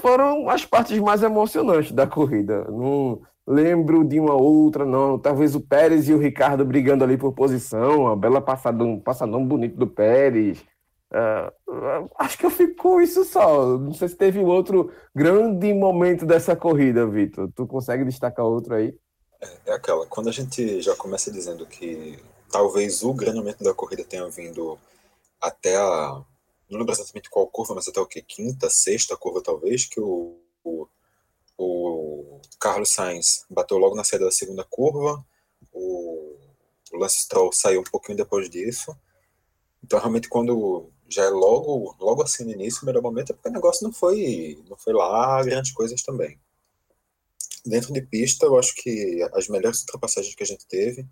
foram 0.00 0.50
as 0.50 0.66
partes 0.66 0.98
mais 0.98 1.22
emocionantes 1.22 1.92
da 1.92 2.04
corrida. 2.04 2.64
Não 2.64 3.22
lembro 3.46 4.04
de 4.04 4.18
uma 4.18 4.34
outra, 4.34 4.84
não. 4.84 5.16
Talvez 5.20 5.54
o 5.54 5.60
Pérez 5.60 6.08
e 6.08 6.14
o 6.14 6.18
Ricardo 6.18 6.64
brigando 6.64 7.04
ali 7.04 7.16
por 7.16 7.32
posição, 7.32 8.08
a 8.08 8.16
bela 8.16 8.40
passadão, 8.40 8.98
passadão 8.98 9.46
bonito 9.46 9.76
do 9.76 9.86
Pérez. 9.86 10.68
É, 11.12 11.52
acho 12.18 12.38
que 12.38 12.46
eu 12.46 12.50
fico 12.50 12.76
com 12.76 13.00
isso 13.00 13.24
só. 13.24 13.78
Não 13.78 13.92
sei 13.92 14.08
se 14.08 14.16
teve 14.16 14.38
um 14.38 14.46
outro 14.46 14.92
grande 15.14 15.72
momento 15.74 16.24
dessa 16.24 16.54
corrida, 16.54 17.06
Vitor. 17.06 17.50
Tu 17.54 17.66
consegue 17.66 18.04
destacar 18.04 18.46
outro 18.46 18.74
aí? 18.74 18.96
É, 19.40 19.58
é 19.66 19.72
aquela. 19.72 20.06
Quando 20.06 20.28
a 20.28 20.32
gente 20.32 20.80
já 20.80 20.94
começa 20.94 21.30
dizendo 21.30 21.66
que 21.66 22.18
talvez 22.50 23.02
o 23.02 23.12
grande 23.12 23.38
momento 23.38 23.64
da 23.64 23.74
corrida 23.74 24.04
tenha 24.04 24.28
vindo 24.28 24.78
até 25.40 25.76
a. 25.76 26.22
Não 26.70 26.78
lembro 26.78 26.94
exatamente 26.94 27.28
qual 27.28 27.48
curva, 27.48 27.74
mas 27.74 27.88
até 27.88 28.00
o 28.00 28.06
que? 28.06 28.22
Quinta, 28.22 28.70
sexta 28.70 29.16
curva, 29.16 29.42
talvez, 29.42 29.86
que 29.86 29.98
o, 30.00 30.38
o, 30.62 30.86
o 31.58 32.40
Carlos 32.60 32.92
Sainz 32.92 33.44
bateu 33.50 33.76
logo 33.76 33.96
na 33.96 34.04
saída 34.04 34.26
da 34.26 34.30
segunda 34.30 34.62
curva. 34.62 35.24
O, 35.72 36.36
o 36.92 36.96
Lance 36.96 37.22
Stroll 37.22 37.52
saiu 37.52 37.80
um 37.80 37.90
pouquinho 37.90 38.16
depois 38.16 38.48
disso. 38.48 38.96
Então, 39.82 39.98
realmente, 39.98 40.28
quando 40.28 40.92
já 41.10 41.24
é 41.24 41.28
logo, 41.28 41.96
logo 41.98 42.22
assim 42.22 42.44
no 42.44 42.52
início, 42.52 42.82
o 42.82 42.86
melhor 42.86 43.02
momento 43.02 43.32
é 43.32 43.34
porque 43.34 43.48
o 43.48 43.52
negócio 43.52 43.84
não 43.84 43.92
foi, 43.92 44.62
não 44.68 44.76
foi 44.76 44.92
lá 44.92 45.42
grandes 45.42 45.72
coisas 45.72 46.02
também. 46.02 46.38
Dentro 47.66 47.92
de 47.92 48.00
pista, 48.00 48.46
eu 48.46 48.56
acho 48.56 48.74
que 48.76 49.20
as 49.34 49.48
melhores 49.48 49.80
ultrapassagens 49.80 50.34
que 50.34 50.42
a 50.42 50.46
gente 50.46 50.64
teve 50.66 51.06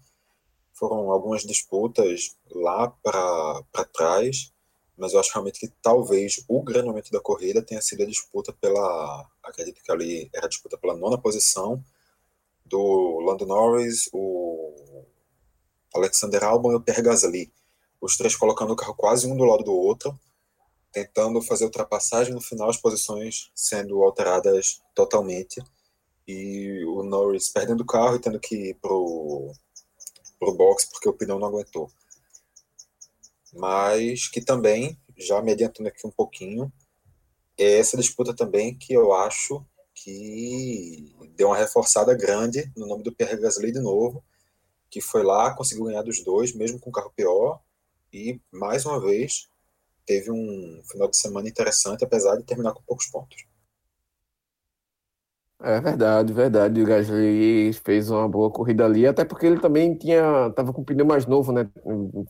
foram 0.73 1.11
algumas 1.11 1.43
disputas 1.43 2.37
lá 2.51 2.89
para 3.03 3.85
trás, 3.93 4.53
mas 4.97 5.13
eu 5.13 5.21
acho 5.21 5.33
realmente 5.33 5.59
que 5.59 5.69
talvez 5.83 6.45
o 6.49 6.63
grande 6.63 6.87
momento 6.87 7.11
da 7.11 7.21
corrida 7.21 7.61
tenha 7.61 7.83
sido 7.83 8.05
a 8.05 8.07
disputa 8.07 8.53
pela, 8.53 9.29
acredito 9.43 9.83
que 9.83 9.91
ali 9.91 10.31
era 10.33 10.47
a 10.47 10.49
disputa 10.49 10.79
pela 10.79 10.97
nona 10.97 11.19
posição 11.19 11.85
do 12.65 13.21
Lando 13.21 13.47
Norris, 13.47 14.09
o 14.13 15.05
Alexander 15.93 16.45
Albon 16.45 16.73
e 16.73 16.75
o 16.77 16.81
Pierre 16.81 17.03
Gasly 17.03 17.53
os 18.01 18.17
três 18.17 18.37
colocando 18.37 18.73
o 18.73 18.77
carro 18.77 18.95
quase 18.95 19.27
um 19.27 19.37
do 19.37 19.45
lado 19.45 19.65
do 19.65 19.73
outro, 19.73 20.19
tentando 20.93 21.43
fazer 21.43 21.65
ultrapassagem 21.65 22.35
no 22.35 22.41
final, 22.41 22.71
as 22.71 22.77
posições 22.77 23.51
sendo 23.55 24.03
alteradas 24.03 24.81
totalmente, 24.95 25.63
e 26.27 26.85
o 26.85 27.03
Norris 27.03 27.49
perdendo 27.49 27.83
o 27.83 27.87
carro 27.87 28.17
e 28.17 28.21
tendo 28.21 28.39
que 28.39 28.71
ir 28.71 28.75
pro, 28.75 29.53
pro 30.39 30.55
box 30.55 30.87
porque 30.91 31.09
o 31.09 31.13
pneu 31.13 31.39
não 31.39 31.49
aguentou. 31.49 31.91
Mas 33.53 34.29
que 34.29 34.41
também, 34.41 34.99
já 35.17 35.41
me 35.41 35.53
adiantando 35.53 35.89
aqui 35.89 36.07
um 36.07 36.11
pouquinho, 36.11 36.71
é 37.57 37.79
essa 37.79 37.97
disputa 37.97 38.35
também 38.35 38.77
que 38.77 38.93
eu 38.93 39.13
acho 39.13 39.65
que 39.95 41.13
deu 41.35 41.49
uma 41.49 41.57
reforçada 41.57 42.15
grande 42.15 42.71
no 42.77 42.87
nome 42.87 43.03
do 43.03 43.13
Pierre 43.13 43.41
Gasly 43.41 43.73
de 43.73 43.81
novo, 43.81 44.23
que 44.91 45.01
foi 45.01 45.23
lá, 45.23 45.55
conseguiu 45.55 45.87
ganhar 45.87 46.03
dos 46.03 46.23
dois, 46.23 46.53
mesmo 46.55 46.79
com 46.79 46.91
o 46.91 46.93
carro 46.93 47.13
pior, 47.17 47.61
e, 48.13 48.41
mais 48.53 48.87
uma 48.87 49.01
vez, 49.01 49.49
teve 50.07 50.31
um 50.31 50.83
final 50.91 51.09
de 51.09 51.17
semana 51.17 51.49
interessante, 51.49 52.05
apesar 52.05 52.37
de 52.37 52.45
terminar 52.45 52.73
com 52.75 52.83
poucos 52.83 53.07
pontos. 53.07 53.48
É 55.61 55.81
verdade, 55.81 56.33
verdade. 56.33 56.81
O 56.81 56.87
Gasly 56.87 57.73
fez 57.85 58.11
uma 58.11 58.29
boa 58.29 58.49
corrida 58.49 58.85
ali, 58.85 59.05
até 59.09 59.25
porque 59.25 59.45
ele 59.45 59.59
também 59.59 59.93
tinha, 59.97 60.51
tava 60.55 60.73
com 60.73 60.85
pneu 60.85 61.05
mais 61.05 61.27
novo, 61.27 61.51
né? 61.51 61.69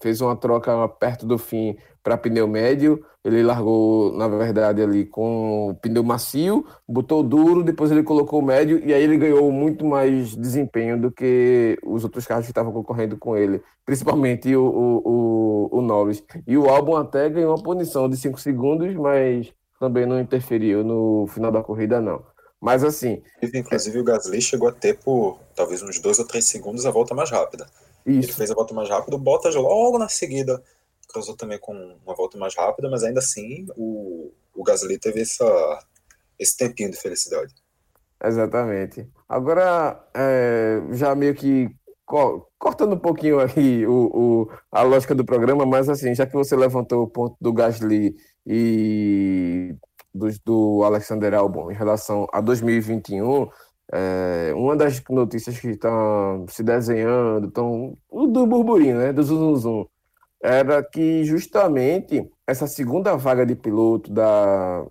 Fez 0.01 0.23
uma 0.23 0.35
troca 0.35 0.89
perto 0.89 1.27
do 1.27 1.37
fim 1.37 1.77
para 2.03 2.17
pneu 2.17 2.49
médio. 2.49 3.05
Ele 3.23 3.43
largou, 3.43 4.17
na 4.17 4.27
verdade, 4.29 4.81
ali 4.81 5.05
com 5.05 5.77
pneu 5.83 6.03
macio, 6.03 6.65
botou 6.89 7.23
duro, 7.23 7.63
depois 7.63 7.91
ele 7.91 8.03
colocou 8.03 8.39
o 8.41 8.43
médio 8.43 8.79
e 8.83 8.95
aí 8.95 9.03
ele 9.03 9.19
ganhou 9.19 9.53
muito 9.53 9.85
mais 9.85 10.35
desempenho 10.35 10.99
do 10.99 11.11
que 11.13 11.79
os 11.85 12.05
outros 12.05 12.27
carros 12.27 12.47
que 12.47 12.51
estavam 12.51 12.73
concorrendo 12.73 13.19
com 13.19 13.37
ele, 13.37 13.63
principalmente 13.85 14.57
o, 14.57 14.63
o, 14.65 15.69
o, 15.75 15.79
o 15.79 15.83
Norris. 15.83 16.25
E 16.47 16.57
o 16.57 16.67
Albon 16.71 16.97
até 16.97 17.29
ganhou 17.29 17.55
uma 17.55 17.63
punição 17.63 18.09
de 18.09 18.17
5 18.17 18.41
segundos, 18.41 18.95
mas 18.95 19.53
também 19.79 20.07
não 20.07 20.19
interferiu 20.19 20.83
no 20.83 21.27
final 21.29 21.53
da 21.53 21.63
corrida, 21.63 22.01
não. 22.01 22.23
Mas 22.61 22.83
assim. 22.83 23.23
Inclusive, 23.43 23.99
o 23.99 24.05
Gasly 24.05 24.41
chegou 24.41 24.69
a 24.69 24.73
ter 24.73 24.99
por 24.99 25.41
talvez 25.55 25.83
uns 25.83 25.99
dois 26.01 26.19
ou 26.19 26.27
três 26.27 26.49
segundos 26.49 26.87
a 26.87 26.91
volta 26.91 27.15
mais 27.15 27.31
rápida. 27.31 27.67
Isso. 28.05 28.31
Ele 28.31 28.33
fez 28.33 28.51
a 28.51 28.55
volta 28.55 28.75
mais 28.75 28.89
rápida, 28.89 29.17
o 29.17 29.19
Bottas 29.21 29.55
logo 29.55 29.99
na 29.99 30.09
seguida 30.09 30.63
cruzou 31.09 31.37
também 31.37 31.59
com 31.59 31.73
uma 32.05 32.15
volta 32.15 32.39
mais 32.39 32.55
rápida, 32.55 32.89
mas 32.91 33.03
ainda 33.03 33.19
assim 33.19 33.67
o, 33.77 34.31
o 34.55 34.63
Gasly 34.63 34.99
teve 34.99 35.23
essa, 35.23 35.79
esse 36.39 36.57
tempinho 36.57 36.91
de 36.91 36.99
felicidade. 36.99 37.55
Exatamente. 38.23 39.09
Agora, 39.29 40.05
é, 40.15 40.81
já 40.93 41.15
meio 41.15 41.35
que 41.35 41.71
co 42.05 42.47
cortando 42.59 42.95
um 42.95 42.99
pouquinho 42.99 43.39
aí 43.39 43.87
o, 43.87 43.93
o, 43.93 44.51
a 44.73 44.83
lógica 44.83 45.15
do 45.15 45.25
programa, 45.25 45.65
mas 45.65 45.89
assim, 45.89 46.15
já 46.15 46.27
que 46.27 46.35
você 46.35 46.57
levantou 46.57 47.03
o 47.05 47.09
ponto 47.09 47.37
do 47.41 47.53
Gasly 47.53 48.17
e 48.47 49.77
do, 50.15 50.29
do 50.45 50.85
Alexander 50.85 51.35
Albon 51.35 51.71
em 51.71 51.75
relação 51.75 52.27
a 52.33 52.41
2021, 52.41 53.49
é, 53.93 54.53
uma 54.55 54.77
das 54.77 55.03
notícias 55.09 55.59
que 55.59 55.69
estão 55.69 56.45
se 56.49 56.63
desenhando, 56.63 57.49
estão 57.49 57.97
do 58.11 58.47
burburinho, 58.47 58.99
né, 58.99 59.13
do 59.13 59.23
zum, 59.23 59.57
zum, 59.57 59.87
era 60.43 60.83
que 60.83 61.25
justamente 61.25 62.31
essa 62.47 62.67
segunda 62.67 63.17
vaga 63.17 63.45
de 63.45 63.55
piloto 63.55 64.13
da, 64.13 64.87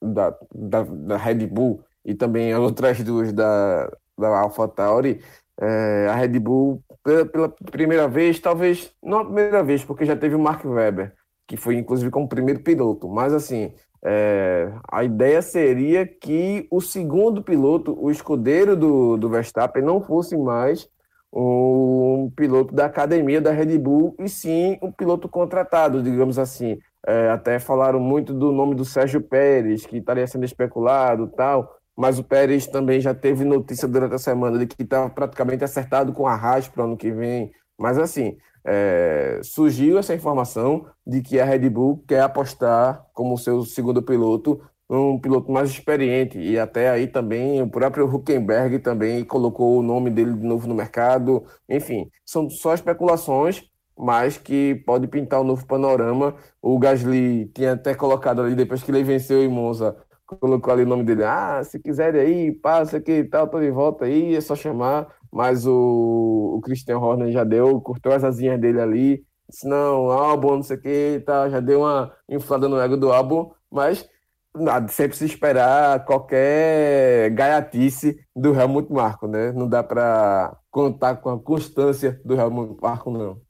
da, 0.00 0.38
da, 0.54 0.82
da 0.82 1.16
Red 1.16 1.46
Bull 1.46 1.82
e 2.04 2.14
também 2.14 2.52
as 2.52 2.58
outras 2.60 3.02
duas 3.02 3.32
da, 3.32 3.90
da 4.18 4.28
AlphaTauri, 4.40 5.20
é, 5.60 6.08
a 6.10 6.14
Red 6.14 6.38
Bull, 6.40 6.82
pela, 7.02 7.26
pela, 7.26 7.48
primeira 7.48 8.08
vez, 8.08 8.38
talvez 8.40 8.92
não 9.02 9.20
a 9.20 9.24
primeira 9.24 9.62
vez, 9.62 9.84
porque 9.84 10.04
já 10.04 10.16
teve 10.16 10.34
o 10.34 10.38
Mark 10.38 10.64
Webber, 10.64 11.14
que 11.46 11.56
foi 11.56 11.76
inclusive 11.76 12.10
como 12.10 12.28
primeiro 12.28 12.60
piloto, 12.60 13.08
mas 13.08 13.32
assim, 13.32 13.72
é, 14.04 14.72
a 14.90 15.04
ideia 15.04 15.40
seria 15.40 16.06
que 16.06 16.66
o 16.70 16.80
segundo 16.80 17.42
piloto, 17.42 17.96
o 18.00 18.10
escudeiro 18.10 18.76
do, 18.76 19.16
do 19.16 19.28
Verstappen, 19.28 19.82
não 19.82 20.00
fosse 20.00 20.36
mais 20.36 20.88
um 21.32 22.30
piloto 22.36 22.74
da 22.74 22.86
academia 22.86 23.40
da 23.40 23.52
Red 23.52 23.78
Bull, 23.78 24.14
e 24.18 24.28
sim 24.28 24.78
um 24.82 24.92
piloto 24.92 25.28
contratado, 25.28 26.02
digamos 26.02 26.38
assim. 26.38 26.78
É, 27.06 27.30
até 27.30 27.58
falaram 27.58 27.98
muito 27.98 28.34
do 28.34 28.52
nome 28.52 28.74
do 28.74 28.84
Sérgio 28.84 29.20
Pérez, 29.20 29.86
que 29.86 29.96
estaria 29.96 30.26
sendo 30.26 30.44
especulado 30.44 31.26
tal, 31.28 31.78
mas 31.96 32.18
o 32.18 32.24
Pérez 32.24 32.66
também 32.66 33.00
já 33.00 33.14
teve 33.14 33.44
notícia 33.44 33.88
durante 33.88 34.14
a 34.14 34.18
semana 34.18 34.58
de 34.58 34.66
que 34.66 34.82
estava 34.82 35.08
praticamente 35.10 35.64
acertado 35.64 36.12
com 36.12 36.26
a 36.26 36.34
Haas 36.34 36.68
para 36.68 36.82
o 36.82 36.86
ano 36.86 36.96
que 36.96 37.10
vem. 37.10 37.50
Mas 37.78 37.98
assim, 37.98 38.36
é, 38.64 39.40
surgiu 39.42 39.98
essa 39.98 40.14
informação 40.14 40.86
de 41.06 41.20
que 41.22 41.40
a 41.40 41.44
Red 41.44 41.68
Bull 41.70 42.04
quer 42.06 42.20
apostar 42.22 43.06
como 43.12 43.38
seu 43.38 43.64
segundo 43.64 44.02
piloto 44.02 44.60
um 44.88 45.18
piloto 45.18 45.50
mais 45.50 45.70
experiente 45.70 46.38
e 46.38 46.58
até 46.58 46.90
aí 46.90 47.06
também 47.06 47.62
o 47.62 47.68
próprio 47.68 48.06
Huckenberg 48.06 48.78
também 48.80 49.24
colocou 49.24 49.78
o 49.78 49.82
nome 49.82 50.10
dele 50.10 50.34
de 50.34 50.44
novo 50.46 50.68
no 50.68 50.74
mercado. 50.74 51.44
Enfim, 51.68 52.10
são 52.26 52.50
só 52.50 52.74
especulações, 52.74 53.64
mas 53.96 54.36
que 54.36 54.74
pode 54.86 55.06
pintar 55.08 55.40
um 55.40 55.44
novo 55.44 55.66
panorama. 55.66 56.34
O 56.60 56.78
Gasly 56.78 57.46
tinha 57.54 57.72
até 57.72 57.94
colocado 57.94 58.42
ali 58.42 58.54
depois 58.54 58.82
que 58.82 58.90
ele 58.90 59.02
venceu 59.02 59.42
em 59.42 59.48
Monza, 59.48 59.96
colocou 60.26 60.72
ali 60.72 60.82
o 60.82 60.86
nome 60.86 61.04
dele. 61.04 61.24
Ah, 61.24 61.62
se 61.64 61.78
quiserem 61.78 62.20
aí, 62.20 62.52
passa 62.52 62.98
aqui 62.98 63.12
e 63.12 63.24
tal, 63.24 63.48
tô 63.48 63.60
de 63.60 63.70
volta 63.70 64.04
aí, 64.04 64.34
é 64.34 64.40
só 64.40 64.54
chamar 64.54 65.06
mas 65.32 65.66
o, 65.66 66.56
o 66.56 66.60
Christian 66.60 66.98
Horner 66.98 67.32
já 67.32 67.42
deu, 67.42 67.80
cortou 67.80 68.12
as 68.12 68.22
asinhas 68.22 68.60
dele 68.60 68.80
ali, 68.80 69.26
disse, 69.48 69.66
não, 69.66 70.10
álbum, 70.10 70.56
não 70.56 70.62
sei 70.62 70.76
o 70.76 70.80
que, 70.80 71.22
tá, 71.24 71.48
já 71.48 71.60
deu 71.60 71.80
uma 71.80 72.12
inflada 72.28 72.68
no 72.68 72.78
ego 72.78 72.96
do 72.96 73.10
álbum, 73.12 73.50
mas 73.70 74.08
nada, 74.54 74.88
sempre 74.88 75.16
se 75.16 75.24
esperar 75.24 76.04
qualquer 76.04 77.30
gaiatice 77.30 78.20
do 78.36 78.54
Helmut 78.54 78.92
Marko, 78.92 79.26
né? 79.26 79.52
Não 79.52 79.68
dá 79.68 79.82
para 79.82 80.56
contar 80.70 81.16
com 81.16 81.30
a 81.30 81.38
constância 81.40 82.20
do 82.24 82.34
Helmut 82.34 82.78
Marko, 82.80 83.10
não. 83.10 83.40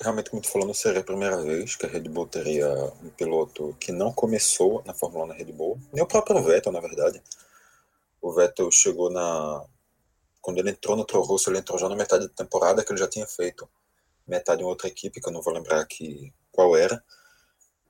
Realmente, 0.00 0.30
como 0.30 0.42
tu 0.42 0.50
falou, 0.50 0.66
não 0.66 0.74
seria 0.74 1.00
a 1.00 1.04
primeira 1.04 1.40
vez 1.42 1.76
que 1.76 1.86
a 1.86 1.88
Red 1.88 2.02
Bull 2.02 2.26
teria 2.26 2.68
um 3.02 3.08
piloto 3.08 3.74
que 3.80 3.90
não 3.90 4.12
começou 4.12 4.82
na 4.84 4.92
Fórmula 4.92 5.24
1 5.24 5.28
na 5.28 5.34
Red 5.34 5.52
Bull, 5.52 5.78
nem 5.92 6.02
o 6.02 6.06
próprio 6.06 6.42
Vettel, 6.42 6.72
na 6.72 6.80
verdade. 6.80 7.22
O 8.24 8.32
Vettel 8.32 8.70
chegou 8.72 9.10
na. 9.10 9.66
Quando 10.40 10.56
ele 10.56 10.70
entrou 10.70 10.96
no 10.96 11.04
Toro 11.04 11.24
Rosso, 11.24 11.50
ele 11.50 11.58
entrou 11.58 11.78
já 11.78 11.90
na 11.90 11.94
metade 11.94 12.26
da 12.26 12.32
temporada, 12.32 12.82
que 12.82 12.90
ele 12.90 12.98
já 12.98 13.06
tinha 13.06 13.26
feito 13.26 13.68
metade 14.26 14.62
em 14.62 14.64
outra 14.64 14.88
equipe, 14.88 15.20
que 15.20 15.28
eu 15.28 15.32
não 15.32 15.42
vou 15.42 15.52
lembrar 15.52 15.78
aqui 15.80 16.32
qual 16.50 16.74
era. 16.74 17.04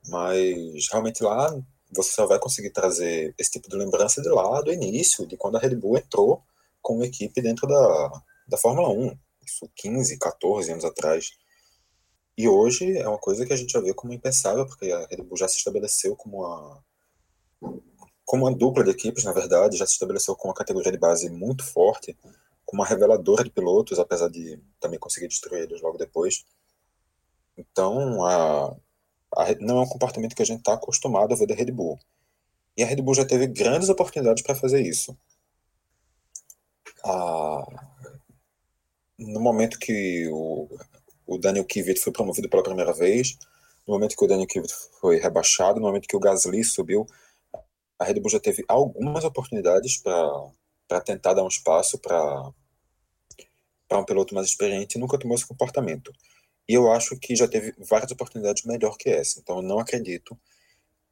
Mas 0.09 0.89
realmente 0.91 1.23
lá 1.23 1.57
você 1.89 2.11
só 2.11 2.27
vai 2.27 2.37
conseguir 2.37 2.71
trazer 2.71 3.33
esse 3.37 3.51
tipo 3.51 3.69
de 3.69 3.77
lembrança 3.77 4.21
de 4.21 4.27
lá 4.27 4.61
do 4.61 4.73
início, 4.73 5.25
de 5.25 5.37
quando 5.37 5.55
a 5.55 5.59
Red 5.59 5.75
Bull 5.75 5.97
entrou 5.97 6.43
como 6.81 7.05
equipe 7.05 7.41
dentro 7.41 7.65
da, 7.65 8.21
da 8.45 8.57
Fórmula 8.57 8.89
1. 8.89 9.17
Isso 9.45 9.71
15, 9.73 10.19
14 10.19 10.69
anos 10.69 10.83
atrás. 10.83 11.29
E 12.37 12.45
hoje 12.45 12.97
é 12.97 13.07
uma 13.07 13.19
coisa 13.19 13.45
que 13.45 13.53
a 13.53 13.55
gente 13.55 13.71
já 13.71 13.79
vê 13.79 13.93
como 13.93 14.11
impensável, 14.11 14.67
porque 14.67 14.91
a 14.91 15.07
Red 15.07 15.23
Bull 15.23 15.37
já 15.37 15.47
se 15.47 15.59
estabeleceu 15.59 16.13
como 16.17 16.43
uma 16.43 16.83
como 18.25 18.45
uma 18.45 18.55
dupla 18.55 18.83
de 18.83 18.89
equipes, 18.89 19.23
na 19.23 19.31
verdade, 19.31 19.77
já 19.77 19.85
se 19.85 19.93
estabeleceu 19.93 20.35
com 20.35 20.47
uma 20.47 20.53
categoria 20.53 20.91
de 20.91 20.97
base 20.97 21.29
muito 21.29 21.63
forte, 21.63 22.17
com 22.65 22.75
uma 22.75 22.85
reveladora 22.85 23.43
de 23.43 23.51
pilotos, 23.51 23.99
apesar 23.99 24.29
de 24.29 24.59
também 24.79 24.97
conseguir 24.99 25.27
destruir 25.27 25.63
eles 25.63 25.81
logo 25.81 25.97
depois. 25.97 26.43
Então, 27.55 28.25
a, 28.25 28.75
a, 29.35 29.55
não 29.59 29.77
é 29.77 29.81
um 29.81 29.87
comportamento 29.87 30.35
que 30.35 30.41
a 30.41 30.45
gente 30.45 30.59
está 30.59 30.73
acostumado 30.73 31.33
a 31.33 31.37
ver 31.37 31.45
da 31.45 31.53
Red 31.53 31.71
Bull. 31.71 31.99
E 32.75 32.83
a 32.83 32.87
Red 32.87 32.97
Bull 32.97 33.13
já 33.13 33.23
teve 33.23 33.47
grandes 33.47 33.89
oportunidades 33.89 34.43
para 34.43 34.55
fazer 34.55 34.81
isso. 34.81 35.15
No 39.17 39.39
momento 39.39 39.77
que 39.77 40.27
o, 40.29 40.67
o 41.27 41.37
Daniel 41.37 41.63
Kvyat 41.63 41.99
foi 41.99 42.11
promovido 42.11 42.49
pela 42.49 42.63
primeira 42.63 42.91
vez, 42.91 43.37
no 43.87 43.93
momento 43.93 44.15
que 44.17 44.25
o 44.25 44.27
Daniel 44.27 44.47
Kvyat 44.47 44.73
foi 44.99 45.19
rebaixado, 45.19 45.79
no 45.79 45.85
momento 45.85 46.07
que 46.07 46.15
o 46.17 46.19
Gasly 46.19 46.63
subiu, 46.63 47.05
a 47.99 48.05
Red 48.05 48.19
Bull 48.19 48.29
já 48.29 48.39
teve 48.39 48.63
algumas 48.67 49.23
oportunidades 49.23 49.97
para 49.97 51.01
tentar 51.01 51.33
dar 51.33 51.43
um 51.43 51.47
espaço 51.47 51.97
para 51.97 52.51
um 53.93 54.05
piloto 54.05 54.35
mais 54.35 54.47
experiente 54.47 54.97
e 54.97 55.01
nunca 55.01 55.17
tomou 55.17 55.35
esse 55.35 55.47
comportamento. 55.47 56.11
E 56.67 56.73
eu 56.73 56.91
acho 56.91 57.17
que 57.17 57.35
já 57.35 57.47
teve 57.47 57.73
várias 57.77 58.11
oportunidades 58.11 58.63
melhor 58.63 58.97
que 58.97 59.09
essa. 59.09 59.39
Então 59.39 59.57
eu 59.57 59.61
não 59.61 59.79
acredito 59.79 60.37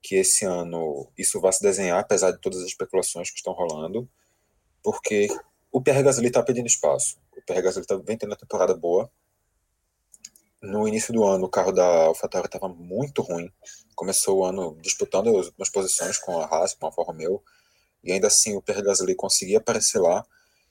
que 0.01 0.15
esse 0.15 0.45
ano 0.45 1.09
isso 1.17 1.39
vá 1.39 1.51
se 1.51 1.61
desenhar, 1.61 1.99
apesar 1.99 2.31
de 2.31 2.39
todas 2.39 2.59
as 2.59 2.67
especulações 2.67 3.29
que 3.29 3.37
estão 3.37 3.53
rolando, 3.53 4.09
porque 4.83 5.27
o 5.71 5.81
Pierre 5.81 6.03
Gasly 6.03 6.27
está 6.27 6.43
pedindo 6.43 6.67
espaço. 6.67 7.17
O 7.37 7.41
Pierre 7.41 7.63
Gasly 7.63 7.85
tá, 7.85 7.95
vem 7.95 8.17
tendo 8.17 8.31
uma 8.31 8.35
temporada 8.35 8.75
boa. 8.75 9.09
No 10.63 10.87
início 10.87 11.13
do 11.13 11.25
ano, 11.25 11.47
o 11.47 11.49
carro 11.49 11.73
da 11.73 11.85
AlphaTauri 12.05 12.47
estava 12.47 12.69
muito 12.69 13.21
ruim. 13.21 13.51
Começou 13.97 14.37
o 14.37 14.45
ano 14.45 14.77
disputando 14.81 15.53
as 15.59 15.69
posições 15.69 16.17
com 16.17 16.39
a 16.39 16.45
Haas, 16.45 16.73
com 16.73 16.85
a 16.85 16.87
Alfa 16.87 17.03
Romeo, 17.03 17.43
e 18.01 18.13
ainda 18.13 18.27
assim 18.27 18.55
o 18.55 18.61
Pierre 18.61 18.81
Gasly 18.81 19.13
conseguia 19.13 19.57
aparecer 19.57 19.99
lá, 19.99 20.25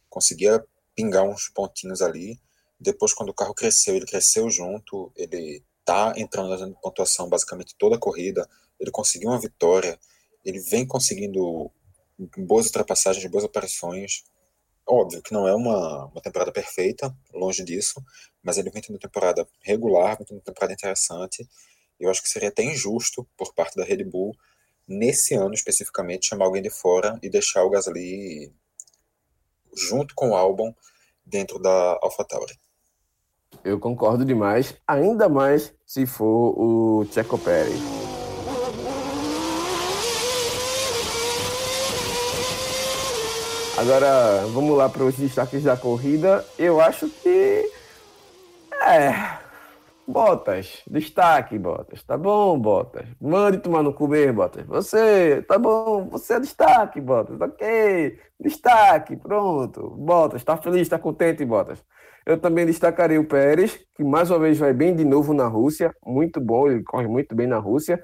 conseguia 0.08 0.64
pingar 0.94 1.24
uns 1.24 1.50
pontinhos 1.50 2.00
ali. 2.00 2.40
Depois, 2.80 3.12
quando 3.12 3.28
o 3.28 3.34
carro 3.34 3.52
cresceu, 3.52 3.94
ele 3.94 4.06
cresceu 4.06 4.48
junto, 4.48 5.12
ele 5.14 5.62
tá 5.84 6.14
entrando 6.16 6.56
na 6.56 6.74
pontuação 6.80 7.28
basicamente 7.28 7.76
toda 7.76 7.96
a 7.96 8.00
corrida, 8.00 8.48
ele 8.80 8.90
conseguiu 8.90 9.28
uma 9.28 9.38
vitória, 9.38 10.00
ele 10.42 10.58
vem 10.58 10.86
conseguindo 10.86 11.70
boas 12.38 12.64
ultrapassagens, 12.64 13.30
boas 13.30 13.44
aparições. 13.44 14.24
Óbvio 14.86 15.22
que 15.22 15.32
não 15.32 15.46
é 15.46 15.54
uma, 15.54 16.06
uma 16.06 16.20
temporada 16.20 16.52
perfeita, 16.52 17.14
longe 17.32 17.64
disso, 17.64 18.02
mas 18.42 18.58
ele 18.58 18.70
vem 18.70 18.82
tendo 18.82 18.94
uma 18.94 19.00
temporada 19.00 19.46
regular, 19.60 20.16
vem 20.16 20.26
tendo 20.26 20.38
uma 20.38 20.44
temporada 20.44 20.72
interessante. 20.72 21.48
Eu 21.98 22.10
acho 22.10 22.22
que 22.22 22.28
seria 22.28 22.48
até 22.48 22.64
injusto 22.64 23.26
por 23.36 23.54
parte 23.54 23.76
da 23.76 23.84
Red 23.84 24.04
Bull, 24.04 24.36
nesse 24.86 25.34
ano 25.34 25.54
especificamente, 25.54 26.26
chamar 26.26 26.46
alguém 26.46 26.62
de 26.62 26.70
fora 26.70 27.18
e 27.22 27.30
deixar 27.30 27.64
o 27.64 27.70
Gasly 27.70 28.52
junto 29.74 30.14
com 30.14 30.30
o 30.30 30.34
Albon 30.34 30.74
dentro 31.24 31.58
da 31.58 31.98
AlphaTauri. 32.02 32.58
Eu 33.64 33.78
concordo 33.78 34.24
demais, 34.24 34.74
ainda 34.86 35.28
mais 35.28 35.72
se 35.86 36.06
for 36.06 36.58
o 36.58 37.04
Checo 37.12 37.38
Pérez. 37.38 38.01
Agora, 43.82 44.46
vamos 44.54 44.78
lá 44.78 44.88
para 44.88 45.02
os 45.02 45.16
destaques 45.16 45.64
da 45.64 45.76
corrida. 45.76 46.44
Eu 46.56 46.80
acho 46.80 47.08
que. 47.08 47.68
É. 48.80 49.42
Botas, 50.06 50.82
destaque, 50.88 51.58
Botas. 51.58 52.00
Tá 52.04 52.16
bom, 52.16 52.56
Botas. 52.60 53.08
Mande 53.20 53.58
tomar 53.58 53.82
no 53.82 53.92
cu 53.92 54.06
mesmo, 54.06 54.34
Botas. 54.34 54.64
Você, 54.66 55.42
tá 55.48 55.58
bom, 55.58 56.08
você 56.08 56.34
é 56.34 56.40
destaque, 56.40 57.00
Botas. 57.00 57.40
Ok, 57.40 58.20
destaque, 58.38 59.16
pronto. 59.16 59.90
Botas, 59.98 60.44
tá 60.44 60.56
feliz, 60.56 60.88
tá 60.88 60.96
contente, 60.96 61.44
Botas. 61.44 61.82
Eu 62.24 62.38
também 62.38 62.64
destacarei 62.64 63.18
o 63.18 63.26
Pérez, 63.26 63.80
que 63.96 64.04
mais 64.04 64.30
uma 64.30 64.38
vez 64.38 64.58
vai 64.58 64.72
bem 64.72 64.94
de 64.94 65.04
novo 65.04 65.34
na 65.34 65.48
Rússia. 65.48 65.92
Muito 66.06 66.40
bom, 66.40 66.68
ele 66.68 66.84
corre 66.84 67.08
muito 67.08 67.34
bem 67.34 67.48
na 67.48 67.58
Rússia. 67.58 68.00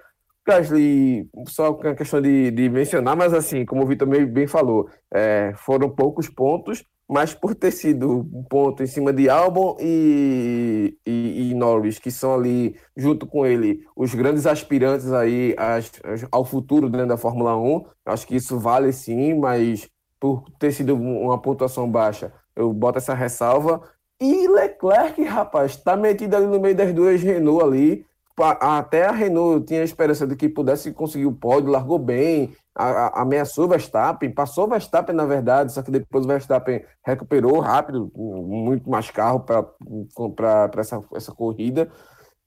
Gasly, 0.48 1.28
só 1.46 1.72
uma 1.72 1.94
questão 1.94 2.22
de, 2.22 2.50
de 2.50 2.70
mencionar, 2.70 3.14
mas 3.14 3.34
assim, 3.34 3.66
como 3.66 3.82
o 3.82 3.87
Vitor 3.87 4.08
bem, 4.08 4.46
falou, 4.46 4.88
é, 5.12 5.52
foram 5.56 5.90
poucos 5.90 6.26
pontos, 6.28 6.82
mas 7.06 7.34
por 7.34 7.54
ter 7.54 7.70
sido 7.70 8.26
um 8.32 8.42
ponto 8.42 8.82
em 8.82 8.87
cima 8.87 9.12
de 9.12 9.28
Albon 9.28 9.76
e, 9.78 10.96
e, 11.06 11.50
e, 11.50 11.54
Norris, 11.54 11.98
que 11.98 12.11
são 12.11 12.34
ali, 12.34 12.76
junto 12.96 13.26
com 13.26 13.44
ele, 13.44 13.84
os 13.94 14.14
grandes 14.14 14.46
aspirantes 14.46 15.12
aí 15.12 15.54
as, 15.58 15.92
as, 16.02 16.26
ao 16.32 16.46
futuro 16.46 16.88
dentro 16.88 17.08
da 17.08 17.16
Fórmula 17.18 17.54
1, 17.56 17.84
acho 18.06 18.26
que 18.26 18.37
isso 18.37 18.58
vale 18.58 18.90
sim, 18.90 19.34
mas 19.34 19.88
por 20.18 20.44
ter 20.58 20.72
sido 20.72 20.94
uma 20.94 21.40
pontuação 21.40 21.90
baixa, 21.90 22.32
eu 22.56 22.72
boto 22.72 22.98
essa 22.98 23.14
ressalva. 23.14 23.82
E 24.20 24.48
Leclerc, 24.48 25.22
rapaz, 25.24 25.76
tá 25.76 25.96
metido 25.96 26.34
ali 26.34 26.46
no 26.46 26.58
meio 26.58 26.74
das 26.74 26.92
duas 26.92 27.22
Renault 27.22 27.62
ali. 27.62 28.07
Até 28.42 29.07
a 29.07 29.12
Renault 29.12 29.66
tinha 29.66 29.81
a 29.81 29.85
esperança 29.85 30.27
de 30.27 30.37
que 30.37 30.48
pudesse 30.48 30.92
conseguir 30.92 31.27
o 31.27 31.33
pódio, 31.33 31.70
largou 31.70 31.98
bem, 31.98 32.55
a, 32.74 32.88
a, 32.88 33.22
ameaçou 33.22 33.64
o 33.64 33.68
Verstappen, 33.68 34.33
passou 34.33 34.64
o 34.64 34.68
Verstappen, 34.68 35.14
na 35.14 35.24
verdade, 35.24 35.72
só 35.72 35.83
que 35.83 35.90
depois 35.90 36.24
o 36.24 36.29
Verstappen 36.29 36.85
recuperou 37.05 37.59
rápido, 37.59 38.11
muito 38.14 38.88
mais 38.88 39.11
carro 39.11 39.40
para 39.40 40.70
essa, 40.77 41.03
essa 41.14 41.33
corrida. 41.33 41.90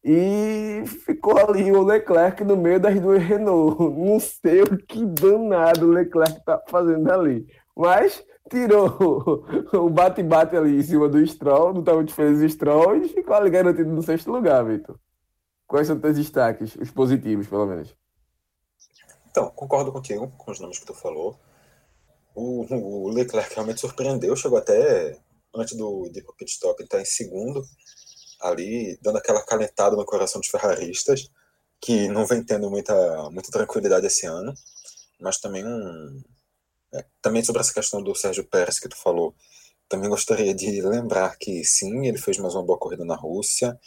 E 0.04 0.84
ficou 1.06 1.38
ali 1.38 1.72
o 1.72 1.84
Leclerc 1.84 2.44
no 2.44 2.58
meio 2.58 2.80
das 2.80 3.00
duas 3.00 3.22
Renault. 3.22 3.78
Não 3.96 4.20
sei 4.20 4.64
o 4.64 4.78
que 4.78 5.06
danado 5.06 5.86
o 5.86 5.92
Leclerc 5.92 6.44
tá 6.44 6.60
fazendo 6.68 7.12
ali. 7.12 7.46
Mas 7.76 8.24
tirou 8.50 9.46
o 9.74 9.90
bate-bate 9.90 10.56
ali 10.56 10.78
em 10.78 10.82
cima 10.82 11.08
do 11.08 11.26
Stroll, 11.26 11.74
não 11.74 11.80
estava 11.80 11.98
muito 11.98 12.14
feliz 12.14 12.42
o 12.42 12.50
Stroll 12.50 12.98
e 12.98 13.08
ficou 13.10 13.36
ali 13.36 13.50
garantido 13.50 13.90
no 13.90 14.02
sexto 14.02 14.32
lugar, 14.32 14.66
Vitor. 14.66 14.98
Quais 15.72 15.88
são 15.88 15.96
os 15.96 16.02
teus 16.02 16.18
destaques, 16.18 16.76
os 16.76 16.92
positivos, 16.92 17.48
pelo 17.48 17.66
menos? 17.66 17.96
Então, 19.30 19.50
concordo 19.52 19.90
contigo 19.90 20.28
com 20.38 20.52
os 20.52 20.60
nomes 20.60 20.78
que 20.78 20.86
tu 20.86 20.94
falou. 20.94 21.40
O, 22.36 22.66
o 23.06 23.08
Leclerc 23.08 23.54
realmente 23.54 23.80
surpreendeu, 23.80 24.36
chegou 24.36 24.58
até 24.58 25.18
antes 25.56 25.78
do 25.78 26.10
de 26.12 26.22
pit 26.38 26.52
stop, 26.52 26.84
está 26.84 27.00
em 27.00 27.06
segundo, 27.06 27.64
ali 28.42 29.00
dando 29.02 29.20
aquela 29.20 29.42
calentada 29.46 29.96
no 29.96 30.04
coração 30.04 30.42
dos 30.42 30.50
ferraristas, 30.50 31.32
que 31.80 32.10
não 32.10 32.26
vem 32.26 32.44
tendo 32.44 32.70
muita, 32.70 33.30
muita 33.30 33.50
tranquilidade 33.50 34.06
esse 34.06 34.26
ano, 34.26 34.54
mas 35.22 35.40
também 35.40 35.66
um, 35.66 36.22
é, 36.94 37.06
também 37.22 37.46
sobre 37.46 37.62
essa 37.62 37.74
questão 37.74 38.04
do 38.04 38.14
Sérgio 38.14 38.44
Pérez 38.44 38.78
que 38.78 38.90
tu 38.90 38.98
falou, 38.98 39.34
também 39.88 40.10
gostaria 40.10 40.54
de 40.54 40.82
lembrar 40.82 41.38
que 41.38 41.64
sim, 41.64 42.08
ele 42.08 42.18
fez 42.18 42.38
mais 42.40 42.56
uma 42.56 42.66
boa 42.66 42.78
corrida 42.78 43.06
na 43.06 43.16
Rússia. 43.16 43.80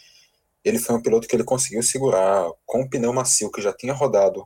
Ele 0.65 0.79
foi 0.79 0.95
um 0.95 1.01
piloto 1.01 1.27
que 1.27 1.35
ele 1.35 1.43
conseguiu 1.43 1.81
segurar 1.83 2.51
com 2.65 2.81
o 2.81 2.89
pneu 2.89 3.13
macio 3.13 3.51
que 3.51 3.61
já 3.61 3.71
tinha 3.71 3.93
rodado 3.93 4.43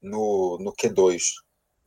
no, 0.00 0.56
no 0.60 0.72
Q2 0.72 1.20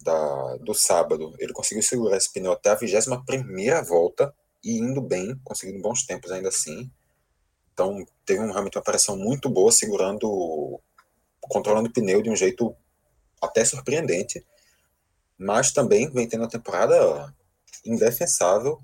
da, 0.02 0.58
do 0.58 0.73
sábado. 0.73 1.34
Ele 1.39 1.54
conseguiu 1.54 1.82
segurar 1.82 2.17
esse 2.17 2.32
pneu 2.32 2.52
até 2.52 2.69
a 2.69 2.75
21 2.75 3.23
primeira 3.23 3.82
volta 3.82 4.36
e 4.63 4.78
indo 4.78 5.02
bem, 5.02 5.39
conseguindo 5.43 5.82
bons 5.82 6.06
tempos 6.06 6.32
ainda 6.32 6.49
assim. 6.49 6.91
Então 7.73 8.06
teve 8.25 8.41
um, 8.41 8.52
realmente 8.52 8.78
uma 8.78 8.82
operação 8.82 9.17
muito 9.17 9.49
boa, 9.49 9.71
segurando, 9.71 10.80
controlando 11.39 11.88
o 11.89 11.93
pneu 11.93 12.21
de 12.21 12.30
um 12.30 12.36
jeito 12.36 12.75
até 13.41 13.63
surpreendente 13.63 14.45
mas 15.39 15.71
também 15.71 16.10
vem 16.12 16.28
tendo 16.28 16.41
uma 16.41 16.49
temporada 16.49 17.34
indefensável. 17.86 18.78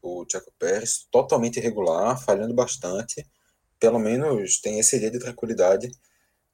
O 0.00 0.24
Tiago 0.24 0.50
Pérez, 0.58 1.06
totalmente 1.10 1.58
irregular, 1.58 2.18
falhando 2.18 2.54
bastante. 2.54 3.26
Pelo 3.80 3.98
menos 3.98 4.60
tem 4.60 4.78
esse 4.78 4.98
dia 5.00 5.10
de 5.10 5.18
tranquilidade 5.18 5.90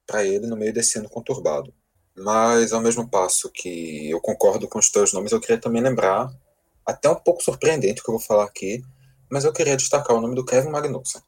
para 0.07 0.25
ele 0.25 0.47
no 0.47 0.57
meio 0.57 0.73
desse 0.73 0.99
ano 0.99 1.11
conturbado. 1.11 1.75
Mas, 2.17 2.73
ao 2.73 2.81
mesmo 2.81 3.09
passo 3.11 3.51
que 3.51 4.09
eu 4.11 4.21
concordo 4.21 4.67
com 4.69 4.79
os 4.79 4.91
teus 4.91 5.13
nomes, 5.13 5.33
eu 5.33 5.41
queria 5.41 5.61
também 5.61 5.83
lembrar, 5.83 6.33
até 6.87 7.11
um 7.11 7.17
pouco 7.17 7.43
surpreendente 7.43 8.01
o 8.01 8.05
que 8.05 8.11
eu 8.11 8.17
vou 8.17 8.25
falar 8.25 8.45
aqui, 8.45 8.83
mas 9.29 9.45
eu 9.45 9.53
queria 9.53 9.77
destacar 9.77 10.17
o 10.17 10.21
nome 10.21 10.35
do 10.35 10.45
Kevin 10.45 10.71
Magnussen. 10.71 11.21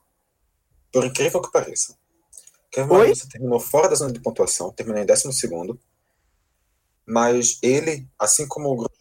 Por 0.90 1.04
incrível 1.04 1.42
que 1.42 1.50
pareça. 1.50 1.94
Kevin 2.70 2.90
Oi? 2.90 2.98
Magnussen 2.98 3.28
terminou 3.28 3.60
fora 3.60 3.88
da 3.88 3.96
zona 3.96 4.12
de 4.12 4.20
pontuação, 4.20 4.72
terminou 4.72 5.02
em 5.02 5.06
12 5.06 5.32
segundo, 5.32 5.78
mas 7.04 7.58
ele, 7.62 8.06
assim 8.18 8.46
como 8.46 8.70
o 8.70 8.76
Grosjean, 8.76 8.98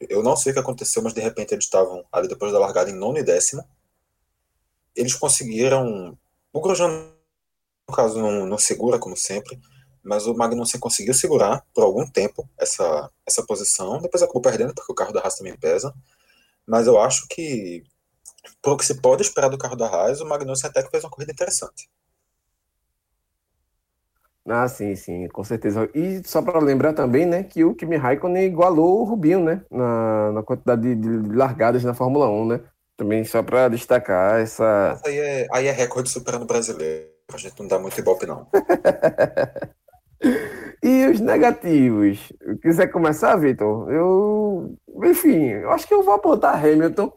eu 0.00 0.22
não 0.22 0.36
sei 0.36 0.50
o 0.50 0.54
que 0.54 0.60
aconteceu, 0.60 1.02
mas 1.02 1.12
de 1.12 1.20
repente 1.20 1.54
eles 1.54 1.64
estavam 1.64 2.04
ali 2.12 2.28
depois 2.28 2.52
da 2.52 2.58
largada 2.58 2.90
em 2.90 2.94
nono 2.94 3.18
e 3.18 3.22
décimo. 3.22 3.62
Eles 4.94 5.14
conseguiram. 5.14 6.16
O 6.52 6.60
Grosjean, 6.60 6.88
no 7.88 7.94
caso, 7.94 8.18
não, 8.20 8.46
não 8.46 8.58
segura, 8.58 8.98
como 8.98 9.16
sempre, 9.16 9.58
mas 10.02 10.26
o 10.26 10.34
Magnussen 10.34 10.80
conseguiu 10.80 11.14
segurar 11.14 11.64
por 11.74 11.84
algum 11.84 12.06
tempo 12.06 12.48
essa, 12.58 13.10
essa 13.26 13.44
posição. 13.44 13.98
Depois 14.00 14.22
acabou 14.22 14.42
perdendo, 14.42 14.74
porque 14.74 14.92
o 14.92 14.94
carro 14.94 15.12
da 15.12 15.20
Haas 15.20 15.36
também 15.36 15.56
pesa. 15.56 15.94
Mas 16.66 16.86
eu 16.86 17.00
acho 17.00 17.26
que, 17.28 17.84
pelo 18.62 18.76
que 18.76 18.86
se 18.86 19.00
pode 19.00 19.22
esperar 19.22 19.48
do 19.48 19.58
carro 19.58 19.76
da 19.76 19.86
Haas, 19.86 20.20
o 20.20 20.26
Magnussen 20.26 20.70
até 20.70 20.82
que 20.82 20.90
fez 20.90 21.04
uma 21.04 21.10
corrida 21.10 21.32
interessante. 21.32 21.88
Ah, 24.46 24.68
sim, 24.68 24.94
sim, 24.94 25.26
com 25.28 25.42
certeza. 25.42 25.88
E 25.94 26.22
só 26.26 26.42
para 26.42 26.58
lembrar 26.60 26.92
também, 26.92 27.24
né, 27.24 27.42
que 27.42 27.64
o 27.64 27.74
Kimi 27.74 27.96
Raikkonen 27.96 28.44
igualou 28.44 29.00
o 29.00 29.04
Rubinho, 29.04 29.42
né, 29.42 29.64
na, 29.70 30.32
na 30.32 30.42
quantidade 30.42 30.82
de, 30.94 31.22
de 31.22 31.34
largadas 31.34 31.82
na 31.82 31.94
Fórmula 31.94 32.28
1, 32.28 32.46
né? 32.48 32.60
Também 32.96 33.24
só 33.24 33.42
para 33.42 33.68
destacar 33.68 34.40
essa. 34.40 35.00
Aí 35.04 35.18
é, 35.18 35.46
aí 35.52 35.66
é 35.66 35.72
recorde 35.72 36.10
superando 36.10 36.46
brasileiro. 36.46 37.08
A 37.32 37.36
gente 37.36 37.58
não 37.58 37.66
dá 37.66 37.78
muito 37.78 37.98
ibope, 37.98 38.26
não. 38.26 38.46
e 40.82 41.06
os 41.06 41.20
negativos? 41.20 42.32
Quiser 42.62 42.88
começar, 42.88 43.36
Vitor? 43.36 43.90
Eu. 43.90 44.76
Enfim, 45.04 45.48
eu 45.48 45.70
acho 45.70 45.88
que 45.88 45.94
eu 45.94 46.02
vou 46.02 46.14
apontar 46.14 46.64
Hamilton, 46.64 47.12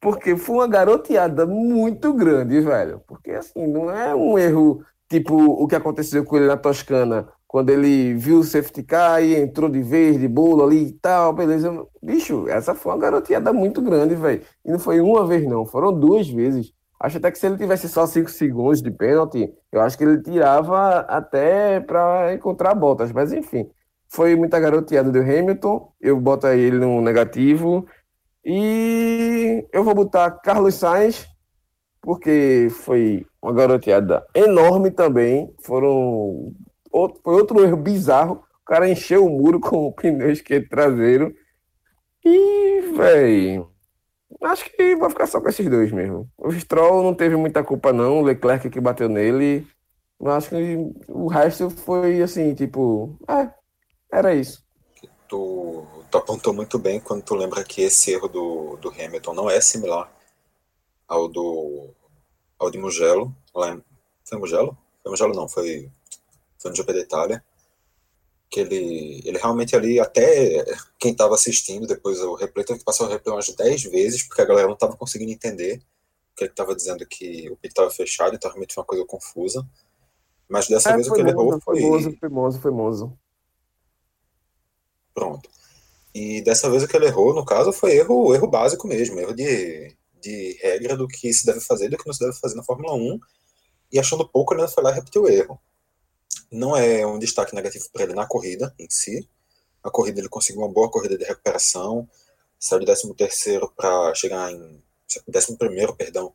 porque 0.00 0.36
foi 0.36 0.56
uma 0.56 0.68
garoteada 0.68 1.46
muito 1.46 2.12
grande, 2.12 2.60
velho. 2.60 3.00
Porque, 3.06 3.30
assim, 3.30 3.66
não 3.66 3.90
é 3.90 4.14
um 4.14 4.38
erro 4.38 4.84
tipo 5.08 5.36
o 5.36 5.66
que 5.66 5.76
aconteceu 5.76 6.24
com 6.24 6.36
ele 6.36 6.46
na 6.46 6.56
Toscana, 6.56 7.28
quando 7.50 7.70
ele 7.70 8.14
viu 8.14 8.38
o 8.38 8.44
safety 8.44 8.80
car 8.84 9.20
e 9.20 9.34
entrou 9.34 9.68
de 9.68 9.82
vez, 9.82 10.16
de 10.20 10.28
bolo 10.28 10.62
ali 10.62 10.86
e 10.86 10.92
tal, 10.92 11.32
beleza. 11.32 11.84
Bicho, 12.00 12.48
essa 12.48 12.76
foi 12.76 12.92
uma 12.92 12.98
garoteada 12.98 13.52
muito 13.52 13.82
grande, 13.82 14.14
velho. 14.14 14.40
E 14.64 14.70
não 14.70 14.78
foi 14.78 15.00
uma 15.00 15.26
vez, 15.26 15.44
não, 15.48 15.66
foram 15.66 15.92
duas 15.92 16.28
vezes. 16.28 16.72
Acho 17.00 17.18
até 17.18 17.28
que 17.28 17.36
se 17.40 17.46
ele 17.46 17.56
tivesse 17.56 17.88
só 17.88 18.06
cinco 18.06 18.30
segundos 18.30 18.80
de 18.80 18.92
pênalti, 18.92 19.52
eu 19.72 19.80
acho 19.80 19.98
que 19.98 20.04
ele 20.04 20.22
tirava 20.22 21.00
até 21.00 21.80
para 21.80 22.32
encontrar 22.32 22.72
botas. 22.72 23.10
Mas 23.10 23.32
enfim, 23.32 23.68
foi 24.08 24.36
muita 24.36 24.60
garoteada 24.60 25.10
do 25.10 25.18
Hamilton. 25.18 25.92
Eu 26.00 26.20
boto 26.20 26.46
ele 26.46 26.78
no 26.78 27.00
negativo. 27.02 27.84
E 28.44 29.66
eu 29.72 29.82
vou 29.82 29.92
botar 29.96 30.30
Carlos 30.30 30.76
Sainz, 30.76 31.26
porque 32.00 32.68
foi 32.70 33.26
uma 33.42 33.52
garoteada 33.52 34.24
enorme 34.36 34.92
também. 34.92 35.52
Foram 35.64 36.52
outro, 36.90 37.20
foi 37.22 37.34
outro 37.34 37.64
erro 37.64 37.76
bizarro. 37.76 38.44
O 38.62 38.64
cara 38.64 38.88
encheu 38.88 39.24
o 39.24 39.30
muro 39.30 39.60
com 39.60 39.86
o 39.86 39.92
pneu 39.92 40.30
esquerdo 40.30 40.68
traseiro. 40.68 41.34
E, 42.24 42.80
velho, 42.94 43.70
acho 44.42 44.64
que 44.64 44.96
vai 44.96 45.10
ficar 45.10 45.26
só 45.26 45.40
com 45.40 45.48
esses 45.48 45.68
dois 45.68 45.90
mesmo. 45.92 46.28
O 46.38 46.52
Stroll 46.52 47.02
não 47.02 47.14
teve 47.14 47.36
muita 47.36 47.64
culpa, 47.64 47.92
não. 47.92 48.20
O 48.20 48.22
Leclerc 48.22 48.68
que 48.68 48.80
bateu 48.80 49.08
nele. 49.08 49.66
Mas 50.20 50.34
acho 50.34 50.50
que 50.50 50.76
o 51.08 51.28
resto 51.28 51.70
foi 51.70 52.20
assim, 52.22 52.54
tipo, 52.54 53.16
é, 53.26 53.50
era 54.12 54.34
isso. 54.34 54.62
Tu, 55.26 55.86
tu 56.10 56.18
apontou 56.18 56.52
muito 56.52 56.78
bem 56.78 57.00
quando 57.00 57.22
tu 57.22 57.34
lembra 57.34 57.64
que 57.64 57.82
esse 57.82 58.12
erro 58.12 58.28
do, 58.28 58.76
do 58.76 58.90
Hamilton 58.90 59.32
não 59.32 59.48
é 59.48 59.60
similar 59.60 60.12
ao 61.08 61.26
do 61.26 61.90
ao 62.58 62.70
de 62.70 62.78
Mugello. 62.78 63.34
Lá 63.54 63.70
em, 63.70 63.82
foi 64.24 64.38
Mugello? 64.38 64.76
Foi 65.02 65.10
Mugello 65.10 65.34
não, 65.34 65.48
foi 65.48 65.90
foi 66.60 66.70
no 66.70 66.76
GP 66.76 66.92
da 66.92 67.00
Itália, 67.00 67.44
que 68.50 68.60
ele, 68.60 69.22
ele 69.24 69.38
realmente 69.38 69.74
ali, 69.74 69.98
até 69.98 70.64
quem 70.98 71.12
estava 71.12 71.34
assistindo 71.34 71.86
depois 71.86 72.20
o 72.20 72.34
replay, 72.34 72.64
teve 72.64 72.80
que 72.80 72.84
passar 72.84 73.04
o 73.04 73.08
replay 73.08 73.34
umas 73.34 73.48
10 73.48 73.84
vezes, 73.84 74.22
porque 74.24 74.42
a 74.42 74.44
galera 74.44 74.66
não 74.66 74.74
estava 74.74 74.96
conseguindo 74.96 75.30
entender, 75.30 75.80
que 76.36 76.44
ele 76.44 76.50
estava 76.50 76.74
dizendo 76.74 77.06
que 77.06 77.48
o 77.48 77.56
pit 77.56 77.68
estava 77.68 77.90
fechado, 77.90 78.34
então 78.34 78.50
realmente 78.50 78.74
foi 78.74 78.82
uma 78.82 78.86
coisa 78.86 79.04
confusa. 79.06 79.66
Mas 80.48 80.66
dessa 80.66 80.90
é, 80.90 80.94
vez 80.94 81.06
o 81.06 81.12
que 81.12 81.20
ele 81.20 81.30
errou 81.30 81.60
foi. 81.60 81.80
Famoso, 81.80 82.16
famoso, 82.20 82.60
famoso. 82.60 83.18
Pronto. 85.14 85.48
E 86.12 86.42
dessa 86.42 86.68
vez 86.68 86.82
o 86.82 86.88
que 86.88 86.96
ele 86.96 87.06
errou, 87.06 87.32
no 87.32 87.44
caso, 87.44 87.72
foi 87.72 87.92
erro, 87.92 88.34
erro 88.34 88.48
básico 88.48 88.88
mesmo, 88.88 89.20
erro 89.20 89.32
de, 89.32 89.96
de 90.20 90.58
regra 90.60 90.96
do 90.96 91.06
que 91.06 91.32
se 91.32 91.46
deve 91.46 91.60
fazer 91.60 91.86
e 91.86 91.90
do 91.90 91.96
que 91.96 92.06
não 92.06 92.12
se 92.12 92.20
deve 92.20 92.36
fazer 92.36 92.56
na 92.56 92.64
Fórmula 92.64 92.94
1. 92.94 93.20
E 93.92 93.98
achando 94.00 94.28
pouco, 94.28 94.54
ele 94.54 94.66
foi 94.66 94.82
lá 94.82 94.90
e 94.90 94.94
repetiu 94.94 95.22
o 95.22 95.28
erro 95.28 95.60
não 96.50 96.76
é 96.76 97.06
um 97.06 97.18
destaque 97.18 97.54
negativo 97.54 97.88
para 97.92 98.04
ele 98.04 98.14
na 98.14 98.26
corrida 98.26 98.74
em 98.78 98.88
si. 98.90 99.28
A 99.82 99.90
corrida 99.90 100.20
ele 100.20 100.28
conseguiu 100.28 100.62
uma 100.62 100.72
boa 100.72 100.90
corrida 100.90 101.16
de 101.16 101.24
recuperação, 101.24 102.08
saiu 102.58 102.80
de 102.80 102.86
13 102.86 103.14
terceiro 103.14 103.72
para 103.76 104.14
chegar 104.14 104.52
em 104.52 104.82
11 105.34 105.56
primeiro, 105.56 105.94
perdão, 105.94 106.32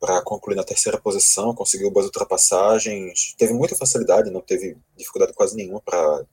para 0.00 0.20
concluir 0.22 0.56
na 0.56 0.64
terceira 0.64 0.98
posição, 0.98 1.54
conseguiu 1.54 1.90
boas 1.90 2.06
ultrapassagens, 2.06 3.34
teve 3.36 3.52
muita 3.52 3.76
facilidade, 3.76 4.30
não 4.30 4.40
teve 4.40 4.76
dificuldade 4.96 5.32
quase 5.32 5.54
nenhuma 5.54 5.80
para 5.80 6.24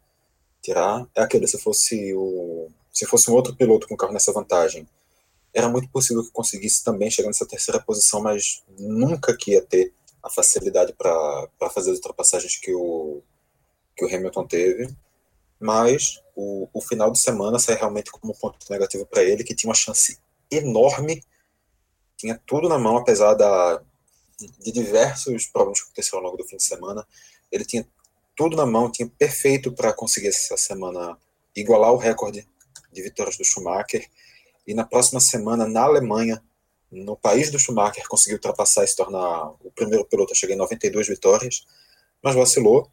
tirar. 0.61 1.07
É 1.15 1.21
aquele, 1.21 1.47
se 1.47 1.59
fosse 1.59 2.13
o 2.13 2.69
se 2.91 3.05
fosse 3.05 3.29
um 3.29 3.33
outro 3.33 3.55
piloto 3.55 3.87
com 3.87 3.95
carro 3.95 4.11
nessa 4.11 4.33
vantagem, 4.33 4.87
era 5.53 5.69
muito 5.69 5.89
possível 5.89 6.23
que 6.23 6.31
conseguisse 6.31 6.83
também 6.83 7.09
chegar 7.09 7.27
nessa 7.27 7.45
terceira 7.45 7.79
posição, 7.79 8.21
mas 8.21 8.63
nunca 8.77 9.35
que 9.35 9.51
ia 9.51 9.61
ter 9.61 9.93
a 10.23 10.29
facilidade 10.29 10.93
para 10.93 11.69
fazer 11.73 11.91
as 11.91 11.97
ultrapassagens 11.97 12.57
que 12.57 12.73
o, 12.73 13.21
que 13.95 14.05
o 14.05 14.07
Hamilton 14.07 14.47
teve. 14.47 14.89
Mas 15.59 16.21
o, 16.35 16.69
o 16.73 16.81
final 16.81 17.11
de 17.11 17.19
semana 17.19 17.59
sai 17.59 17.75
realmente 17.75 18.11
como 18.11 18.31
um 18.33 18.35
ponto 18.35 18.57
negativo 18.69 19.05
para 19.05 19.23
ele, 19.23 19.43
que 19.43 19.55
tinha 19.55 19.69
uma 19.69 19.75
chance 19.75 20.17
enorme, 20.49 21.23
tinha 22.17 22.39
tudo 22.45 22.67
na 22.69 22.77
mão, 22.77 22.97
apesar 22.97 23.33
da, 23.33 23.81
de 24.59 24.71
diversos 24.71 25.47
problemas 25.47 25.79
que 25.79 25.85
aconteceram 25.87 26.19
ao 26.19 26.25
longo 26.25 26.37
do 26.37 26.47
fim 26.47 26.57
de 26.57 26.63
semana. 26.63 27.05
Ele 27.51 27.65
tinha 27.65 27.85
tudo 28.35 28.55
na 28.55 28.65
mão, 28.65 28.91
tinha 28.91 29.07
perfeito 29.07 29.71
para 29.71 29.93
conseguir 29.93 30.27
essa 30.27 30.55
semana 30.55 31.17
igualar 31.55 31.91
o 31.91 31.97
recorde 31.97 32.47
de 32.91 33.01
vitórias 33.01 33.37
do 33.37 33.43
Schumacher. 33.43 34.09
E 34.65 34.73
na 34.73 34.85
próxima 34.85 35.19
semana, 35.19 35.67
na 35.67 35.81
Alemanha, 35.81 36.41
no 36.91 37.15
país 37.15 37.51
do 37.51 37.59
Schumacher, 37.59 38.07
conseguiu 38.07 38.37
ultrapassar 38.37 38.83
e 38.83 38.87
se 38.87 38.95
tornar 38.95 39.51
o 39.61 39.71
primeiro 39.71 40.05
piloto 40.05 40.33
a 40.33 40.35
chegar 40.35 40.53
em 40.53 40.57
92 40.57 41.07
vitórias, 41.07 41.65
mas 42.21 42.35
vacilou. 42.35 42.89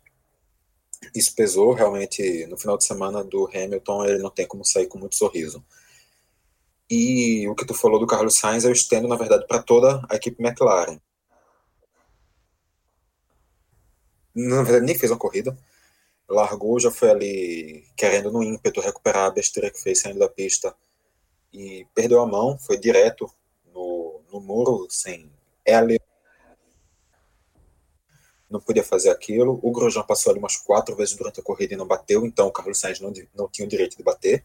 Isso 1.14 1.34
pesou, 1.34 1.72
realmente, 1.72 2.46
no 2.46 2.58
final 2.58 2.76
de 2.76 2.84
semana 2.84 3.22
do 3.24 3.48
Hamilton, 3.48 4.04
ele 4.04 4.22
não 4.22 4.30
tem 4.30 4.46
como 4.46 4.64
sair 4.64 4.86
com 4.86 4.98
muito 4.98 5.16
sorriso. 5.16 5.64
E 6.88 7.48
o 7.48 7.54
que 7.54 7.66
tu 7.66 7.74
falou 7.74 7.98
do 7.98 8.06
Carlos 8.06 8.38
Sainz, 8.38 8.64
eu 8.64 8.72
estendo, 8.72 9.08
na 9.08 9.16
verdade, 9.16 9.46
para 9.46 9.62
toda 9.62 10.06
a 10.08 10.14
equipe 10.14 10.42
McLaren. 10.42 11.00
Na 14.34 14.62
verdade, 14.62 14.86
nem 14.86 14.98
fez 14.98 15.10
uma 15.10 15.18
corrida. 15.18 15.56
Largou, 16.28 16.78
já 16.78 16.90
foi 16.90 17.10
ali 17.10 17.84
querendo 17.96 18.30
no 18.30 18.42
ímpeto 18.42 18.80
recuperar 18.80 19.26
a 19.26 19.30
besteira 19.30 19.70
que 19.70 19.80
fez 19.80 20.00
saindo 20.00 20.18
da 20.18 20.28
pista 20.28 20.74
e 21.52 21.86
perdeu 21.94 22.20
a 22.20 22.26
mão, 22.26 22.58
foi 22.58 22.76
direto 22.76 23.30
no 24.40 24.46
muro, 24.46 24.86
sem 24.90 25.30
ela 25.64 25.88
não 28.48 28.60
podia 28.60 28.84
fazer 28.84 29.10
aquilo. 29.10 29.58
O 29.62 29.72
Grosjean 29.72 30.04
passou 30.04 30.30
ali 30.30 30.38
umas 30.38 30.56
quatro 30.56 30.94
vezes 30.94 31.14
durante 31.14 31.40
a 31.40 31.42
corrida 31.42 31.74
e 31.74 31.76
não 31.76 31.86
bateu, 31.86 32.24
então 32.24 32.46
o 32.46 32.52
Carlos 32.52 32.78
Sainz 32.78 33.00
não, 33.00 33.12
não 33.34 33.48
tinha 33.48 33.66
o 33.66 33.68
direito 33.68 33.96
de 33.96 34.02
bater. 34.02 34.44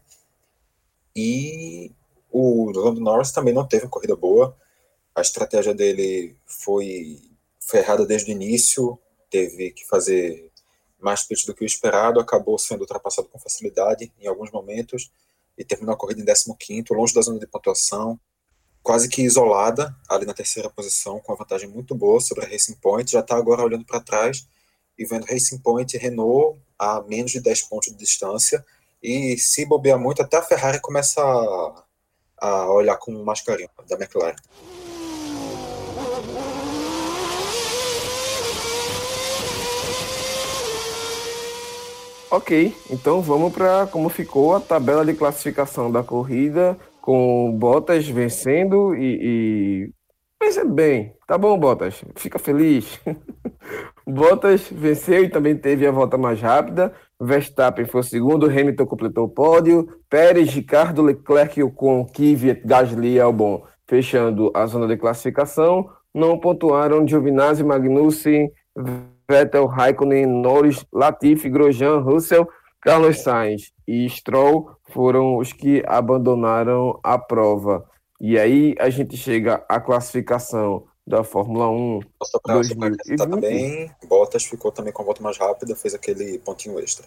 E 1.14 1.92
o 2.30 2.70
Lando 2.70 3.00
Norris 3.00 3.30
também 3.30 3.54
não 3.54 3.66
teve 3.66 3.84
uma 3.84 3.90
corrida 3.90 4.16
boa. 4.16 4.56
A 5.14 5.20
estratégia 5.20 5.74
dele 5.74 6.36
foi, 6.46 7.20
foi 7.60 7.80
errada 7.80 8.06
desde 8.06 8.30
o 8.30 8.32
início, 8.32 8.98
teve 9.30 9.70
que 9.70 9.86
fazer 9.86 10.50
mais 10.98 11.22
pits 11.22 11.44
do 11.44 11.54
que 11.54 11.64
o 11.64 11.66
esperado, 11.66 12.20
acabou 12.20 12.58
sendo 12.58 12.80
ultrapassado 12.80 13.28
com 13.28 13.38
facilidade 13.38 14.10
em 14.18 14.26
alguns 14.26 14.50
momentos 14.50 15.10
e 15.58 15.64
terminou 15.64 15.94
a 15.94 15.98
corrida 15.98 16.22
em 16.22 16.24
15 16.24 16.84
longe 16.90 17.14
da 17.14 17.20
zona 17.20 17.38
de 17.38 17.46
pontuação 17.46 18.18
quase 18.82 19.08
que 19.08 19.22
isolada, 19.22 19.94
ali 20.08 20.26
na 20.26 20.34
terceira 20.34 20.68
posição, 20.68 21.20
com 21.20 21.32
uma 21.32 21.38
vantagem 21.38 21.68
muito 21.68 21.94
boa 21.94 22.20
sobre 22.20 22.44
a 22.44 22.48
Racing 22.48 22.74
Point. 22.74 23.12
Já 23.12 23.20
está 23.20 23.36
agora 23.36 23.62
olhando 23.62 23.84
para 23.84 24.00
trás 24.00 24.46
e 24.98 25.04
vendo 25.04 25.24
Racing 25.24 25.58
Point 25.58 25.96
e 25.96 26.00
Renault 26.00 26.58
a 26.78 27.00
menos 27.02 27.30
de 27.30 27.40
10 27.40 27.62
pontos 27.62 27.92
de 27.92 27.98
distância. 27.98 28.64
E 29.02 29.38
se 29.38 29.64
bobear 29.64 29.98
muito, 29.98 30.20
até 30.20 30.36
a 30.36 30.42
Ferrari 30.42 30.80
começa 30.80 31.20
a, 31.20 31.84
a 32.38 32.72
olhar 32.72 32.96
com 32.96 33.12
mais 33.24 33.40
carinho 33.40 33.70
da 33.88 33.96
McLaren. 33.96 34.36
Ok, 42.30 42.74
então 42.88 43.20
vamos 43.20 43.52
para 43.52 43.86
como 43.86 44.08
ficou 44.08 44.54
a 44.54 44.60
tabela 44.60 45.04
de 45.04 45.12
classificação 45.12 45.92
da 45.92 46.02
corrida 46.02 46.78
com 47.02 47.52
Bottas 47.58 48.08
vencendo 48.08 48.94
e, 48.94 49.18
e 49.20 49.90
vencendo 50.42 50.72
bem. 50.72 51.14
Tá 51.26 51.36
bom, 51.36 51.58
Bottas, 51.58 52.02
fica 52.16 52.38
feliz. 52.38 52.98
Bottas 54.06 54.68
venceu 54.70 55.24
e 55.24 55.28
também 55.28 55.56
teve 55.56 55.86
a 55.86 55.90
volta 55.90 56.16
mais 56.16 56.40
rápida. 56.40 56.92
Verstappen 57.20 57.84
foi 57.84 58.00
o 58.00 58.04
segundo, 58.04 58.46
Hamilton 58.46 58.86
completou 58.86 59.24
o 59.26 59.28
pódio. 59.28 59.88
Pérez, 60.08 60.50
Ricardo, 60.50 61.02
Leclerc, 61.02 61.62
Ocon, 61.62 62.06
Kvyat, 62.06 62.62
Gasly 62.64 63.14
e 63.14 63.20
Albon 63.20 63.64
fechando 63.86 64.50
a 64.54 64.64
zona 64.66 64.86
de 64.86 64.96
classificação. 64.96 65.90
Não 66.14 66.38
pontuaram 66.38 67.06
Giovinazzi, 67.06 67.64
Magnussen, 67.64 68.50
Vettel, 69.28 69.66
Raikkonen, 69.66 70.26
Norris, 70.26 70.84
Latifi, 70.92 71.48
Grosjean, 71.48 71.98
Russell, 71.98 72.48
Carlos 72.82 73.20
Sainz 73.20 73.72
e 73.86 74.10
Stroll 74.10 74.76
foram 74.90 75.38
os 75.38 75.52
que 75.52 75.84
abandonaram 75.86 76.98
a 77.02 77.16
prova. 77.16 77.88
E 78.20 78.36
aí 78.36 78.74
a 78.78 78.90
gente 78.90 79.16
chega 79.16 79.64
à 79.68 79.80
classificação 79.80 80.84
da 81.06 81.22
Fórmula 81.22 81.70
1. 81.70 82.00
Nossa, 82.20 82.40
pra, 82.42 82.54
2020. 82.54 83.16
também, 83.16 83.90
Bottas 84.08 84.44
ficou 84.44 84.72
também 84.72 84.92
com 84.92 85.02
a 85.02 85.04
volta 85.04 85.22
mais 85.22 85.38
rápida, 85.38 85.76
fez 85.76 85.94
aquele 85.94 86.38
pontinho 86.40 86.78
extra. 86.80 87.06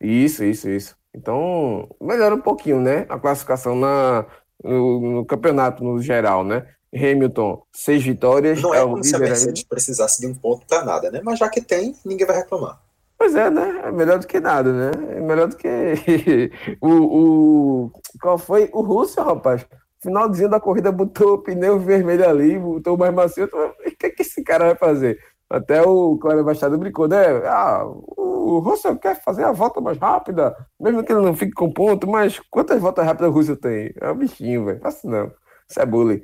Isso, 0.00 0.44
isso, 0.44 0.68
isso. 0.68 0.96
Então, 1.14 1.88
melhora 2.00 2.34
um 2.34 2.40
pouquinho, 2.40 2.80
né? 2.80 3.06
A 3.08 3.18
classificação 3.20 3.76
na, 3.76 4.26
no, 4.62 5.00
no 5.00 5.24
campeonato 5.24 5.82
no 5.82 6.02
geral, 6.02 6.44
né? 6.44 6.66
Hamilton, 6.92 7.62
seis 7.72 8.02
vitórias. 8.02 8.60
Não 8.60 8.74
é, 8.74 8.78
é 8.78 8.82
como 8.84 9.04
se 9.04 9.14
a 9.14 9.18
Mercedes 9.18 9.62
precisasse 9.62 10.20
de 10.20 10.26
um 10.26 10.34
ponto 10.34 10.66
para 10.66 10.84
nada, 10.84 11.10
né? 11.10 11.20
Mas 11.22 11.38
já 11.38 11.48
que 11.48 11.60
tem, 11.60 11.94
ninguém 12.04 12.26
vai 12.26 12.36
reclamar. 12.36 12.80
Pois 13.18 13.34
é, 13.34 13.50
né? 13.50 13.80
É 13.84 13.90
melhor 13.90 14.18
do 14.20 14.26
que 14.26 14.38
nada, 14.38 14.72
né? 14.72 14.90
É 15.16 15.20
melhor 15.20 15.48
do 15.48 15.56
que 15.56 15.68
o, 16.80 17.86
o. 17.86 17.92
Qual 18.20 18.38
foi? 18.38 18.70
O 18.72 18.80
Russell, 18.82 19.24
rapaz. 19.24 19.66
Finalzinho 20.00 20.48
da 20.48 20.60
corrida 20.60 20.92
botou 20.92 21.34
o 21.34 21.38
pneu 21.42 21.80
vermelho 21.80 22.28
ali, 22.28 22.56
botou 22.56 22.96
mais 22.96 23.12
macio. 23.12 23.46
O 23.46 23.96
que, 23.96 24.06
é 24.06 24.10
que 24.10 24.22
esse 24.22 24.42
cara 24.44 24.66
vai 24.66 24.76
fazer? 24.76 25.18
Até 25.50 25.82
o 25.82 26.16
Cláudio 26.18 26.44
Baixado 26.44 26.78
brincou, 26.78 27.08
né? 27.08 27.24
Ah, 27.46 27.84
o 27.84 28.60
Russell 28.60 28.96
quer 28.96 29.20
fazer 29.22 29.44
a 29.44 29.52
volta 29.52 29.80
mais 29.80 29.98
rápida, 29.98 30.54
mesmo 30.78 31.02
que 31.02 31.12
ele 31.12 31.22
não 31.22 31.34
fique 31.34 31.52
com 31.52 31.72
ponto, 31.72 32.06
mas 32.06 32.38
quantas 32.50 32.80
voltas 32.80 33.04
rápidas 33.04 33.30
o 33.30 33.32
Russell 33.32 33.56
tem? 33.56 33.92
É 34.00 34.10
um 34.10 34.16
bichinho, 34.16 34.64
velho. 34.66 34.80
Faço 34.80 35.08
não. 35.08 35.32
Isso 35.68 35.80
é 35.80 35.86
bullying. 35.86 36.22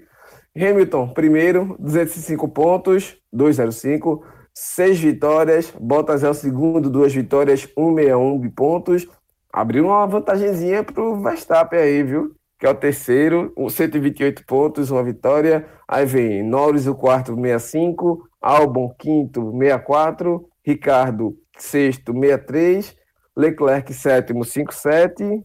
Hamilton, 0.57 1.09
primeiro, 1.09 1.75
205 1.81 2.49
pontos, 2.49 3.17
205, 3.33 4.25
6 4.55 5.01
vitórias. 5.01 5.73
Bottas 5.79 6.23
é 6.23 6.31
o 6.31 6.35
segundo, 6.35 6.89
duas 6.89 7.13
vitórias, 7.13 7.61
161 7.61 8.41
de 8.41 8.49
pontos. 8.49 9.09
Abriu 9.53 9.87
uma 9.87 10.07
vantagemzinha 10.07 10.83
pro 10.83 11.21
Verstappen 11.21 11.79
aí, 11.79 12.03
viu? 12.03 12.35
Que 12.59 12.67
é 12.67 12.71
o 12.71 12.75
terceiro, 12.75 13.53
128 13.69 14.45
pontos, 14.47 14.91
uma 14.91 15.03
vitória. 15.03 15.67
Aí 15.87 16.07
vem 16.07 16.43
Norris, 16.43 16.87
o 16.87 16.95
quarto, 16.95 17.35
65. 17.35 18.29
Albon, 18.41 18.95
quinto, 18.99 19.53
64. 19.53 20.49
Ricardo, 20.65 21.37
sexto, 21.59 22.13
63. 22.13 22.97
Leclerc, 23.37 23.93
sétimo, 23.93 24.45
57. 24.45 25.45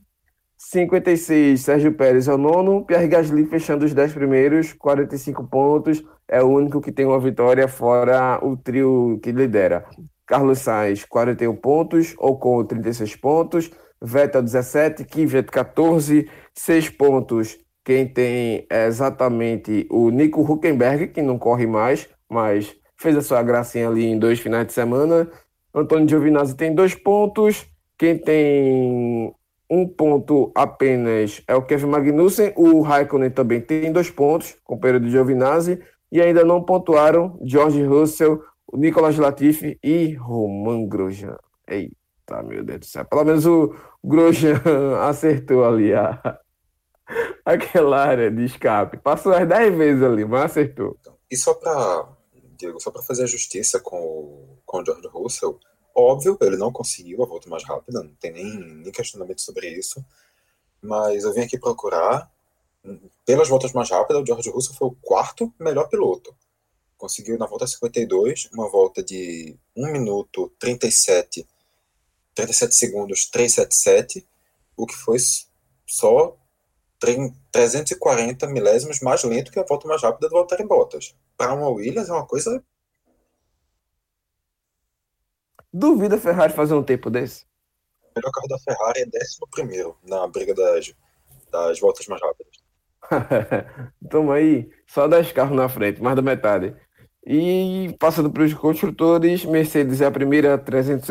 56, 0.62 1.62
Sérgio 1.62 1.94
Pérez 1.94 2.28
é 2.28 2.34
o 2.34 2.38
nono. 2.38 2.86
Pierre 2.86 3.08
Gasly 3.08 3.46
fechando 3.46 3.86
os 3.86 3.94
10 3.94 4.14
primeiros, 4.14 4.74
45 4.74 5.48
pontos. 5.48 6.04
É 6.30 6.44
o 6.44 6.48
único 6.48 6.80
que 6.80 6.92
tem 6.92 7.06
uma 7.06 7.20
vitória 7.20 7.68
fora 7.68 8.40
o 8.46 8.56
trio 8.56 9.20
que 9.24 9.32
lidera. 9.32 9.86
Carlos 10.28 10.60
Sainz, 10.60 11.04
41 11.04 11.56
pontos. 11.56 12.14
Ocon, 12.20 12.64
36 12.64 13.16
pontos. 13.16 13.72
Vettel, 14.00 14.44
17. 14.44 15.04
Kvyat, 15.06 15.50
14. 15.50 16.30
6 16.54 16.90
pontos. 16.90 17.58
Quem 17.84 18.08
tem 18.08 18.68
é 18.70 18.86
exatamente 18.86 19.88
o 19.90 20.12
Nico 20.12 20.42
Huckenberg, 20.42 21.08
que 21.08 21.24
não 21.24 21.40
corre 21.40 21.66
mais, 21.66 22.08
mas 22.30 22.76
fez 22.96 23.18
a 23.18 23.22
sua 23.22 23.42
gracinha 23.42 23.88
ali 23.88 24.06
em 24.06 24.20
dois 24.20 24.40
finais 24.40 24.68
de 24.68 24.74
semana. 24.74 25.28
Antônio 25.74 26.08
Giovinazzi 26.08 26.56
tem 26.56 26.76
dois 26.76 26.94
pontos. 26.94 27.66
Quem 27.98 28.18
tem 28.18 29.34
um 29.68 29.88
ponto 29.88 30.52
apenas 30.54 31.42
é 31.48 31.56
o 31.56 31.64
Kevin 31.64 31.88
Magnussen. 31.88 32.54
O 32.56 32.82
Raikkonen 32.82 33.32
também 33.32 33.62
tem 33.62 33.92
dois 33.92 34.12
pontos, 34.12 34.56
companheiro 34.64 35.00
do 35.00 35.10
Giovinazzi. 35.10 35.80
E 36.12 36.22
ainda 36.22 36.44
não 36.44 36.64
pontuaram 36.64 37.40
George 37.44 37.84
Russell, 37.84 38.44
Nicolas 38.74 39.18
Latifi 39.18 39.80
e 39.84 40.14
Roman 40.16 40.88
Grosjean. 40.88 41.38
Eita, 41.68 42.44
meu 42.44 42.64
Deus 42.64 42.80
do 42.80 42.86
céu. 42.86 43.06
Pelo 43.06 43.26
menos 43.26 43.46
o 43.46 43.76
Grosjean 44.04 44.62
acertou 45.08 45.64
ali 45.64 45.94
a, 45.94 46.40
aquela 47.46 48.04
área 48.04 48.32
de 48.32 48.46
escape. 48.46 48.98
Passou 48.98 49.34
as 49.34 49.48
10 49.48 49.78
vezes 49.78 50.04
ali, 50.04 50.26
mas 50.26 50.46
acertou. 50.46 50.98
E 51.30 51.38
só 51.38 51.54
para 51.54 52.08
Diego, 52.58 52.80
só 52.80 52.92
para 52.92 53.04
fazer 53.04 53.24
a 53.24 53.28
justiça 53.28 53.80
com, 53.80 54.58
com 54.66 54.82
o 54.82 54.86
George 54.86 55.08
Russell, 55.08 55.60
Óbvio, 56.00 56.38
ele 56.42 56.56
não 56.56 56.72
conseguiu 56.72 57.22
a 57.22 57.26
volta 57.26 57.50
mais 57.50 57.64
rápida, 57.64 58.02
não 58.02 58.14
tem 58.16 58.32
nem, 58.32 58.46
nem 58.46 58.92
questionamento 58.92 59.42
sobre 59.42 59.70
isso. 59.70 60.04
Mas 60.82 61.26
eu 61.26 61.34
vim 61.34 61.42
aqui 61.42 61.60
procurar. 61.60 62.32
Pelas 63.26 63.48
voltas 63.48 63.74
mais 63.74 63.90
rápidas, 63.90 64.22
o 64.22 64.26
George 64.26 64.50
Russell 64.50 64.76
foi 64.76 64.88
o 64.88 64.96
quarto 65.02 65.54
melhor 65.60 65.88
piloto. 65.88 66.36
Conseguiu 66.98 67.38
na 67.38 67.46
volta 67.46 67.68
52 67.68 68.50
uma 68.54 68.70
volta 68.70 69.04
de 69.04 69.56
1 69.76 69.92
minuto 69.92 70.52
37, 70.60 71.48
37 72.36 72.76
segundos 72.76 73.26
377, 73.26 74.28
o 74.76 74.86
que 74.86 74.96
foi 74.96 75.18
só 75.86 76.36
340 77.00 78.48
milésimos 78.48 79.00
mais 79.00 79.24
lento 79.24 79.52
que 79.52 79.60
a 79.60 79.64
volta 79.64 79.88
mais 79.88 80.02
rápida 80.02 80.28
do 80.28 80.34
Valtteri 80.34 80.66
Bottas. 80.66 81.16
Para 81.38 81.54
uma 81.54 81.70
Williams 81.70 82.10
é 82.10 82.14
uma 82.14 82.26
coisa 82.26 82.64
Duvida 85.72 86.16
a 86.16 86.20
Ferrari 86.20 86.52
fazer 86.52 86.74
um 86.74 86.84
tempo 86.84 87.10
desse? 87.12 87.46
O 88.04 88.12
melhor 88.16 88.32
carro 88.32 88.48
da 88.48 88.58
Ferrari 88.60 89.02
é 89.02 89.06
11 89.06 89.96
na 90.04 90.28
briga 90.28 90.54
das, 90.54 90.92
das 91.52 91.80
voltas 91.80 92.08
mais 92.08 92.22
rápidas. 92.22 92.49
Toma 94.10 94.36
aí, 94.36 94.70
só 94.88 95.08
10 95.08 95.32
carros 95.32 95.56
na 95.56 95.70
frente, 95.70 96.02
mais 96.02 96.16
da 96.16 96.22
metade. 96.22 96.76
E 97.26 97.96
passando 98.00 98.30
para 98.32 98.44
os 98.44 98.54
construtores, 98.54 99.46
Mercedes 99.46 100.02
é 100.02 100.06
a 100.06 100.12
primeira, 100.12 100.58
300, 100.58 101.08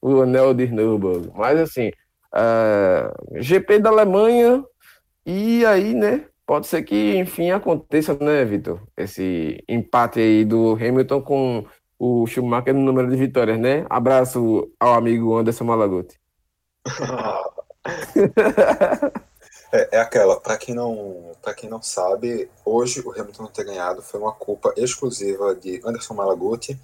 o 0.01 0.21
anel 0.21 0.53
de 0.53 0.67
Nürburgring. 0.67 1.31
Mas 1.35 1.59
assim, 1.59 1.91
uh, 2.37 3.41
GP 3.41 3.79
da 3.79 3.89
Alemanha 3.89 4.63
e 5.25 5.65
aí, 5.65 5.93
né, 5.93 6.25
pode 6.45 6.67
ser 6.67 6.83
que 6.83 7.17
enfim 7.17 7.51
aconteça, 7.51 8.13
né, 8.15 8.45
Vitor, 8.45 8.81
esse 8.95 9.63
empate 9.67 10.19
aí 10.19 10.45
do 10.45 10.73
Hamilton 10.73 11.21
com 11.21 11.65
o 11.99 12.25
Schumacher 12.27 12.73
no 12.73 12.81
número 12.81 13.09
de 13.09 13.17
vitórias, 13.17 13.59
né? 13.59 13.85
Abraço 13.89 14.71
ao 14.79 14.93
amigo 14.93 15.35
Anderson 15.35 15.63
Malaguti. 15.63 16.19
é, 19.73 19.97
é, 19.97 19.99
aquela, 19.99 20.39
para 20.39 20.57
quem 20.57 20.75
não, 20.75 21.31
para 21.41 21.53
quem 21.53 21.69
não 21.69 21.81
sabe, 21.81 22.49
hoje 22.63 23.01
o 23.01 23.11
Hamilton 23.11 23.47
ter 23.47 23.65
ganhado 23.65 24.01
foi 24.01 24.19
uma 24.19 24.31
culpa 24.31 24.73
exclusiva 24.77 25.55
de 25.55 25.81
Anderson 25.83 26.13
Malaguti, 26.13 26.79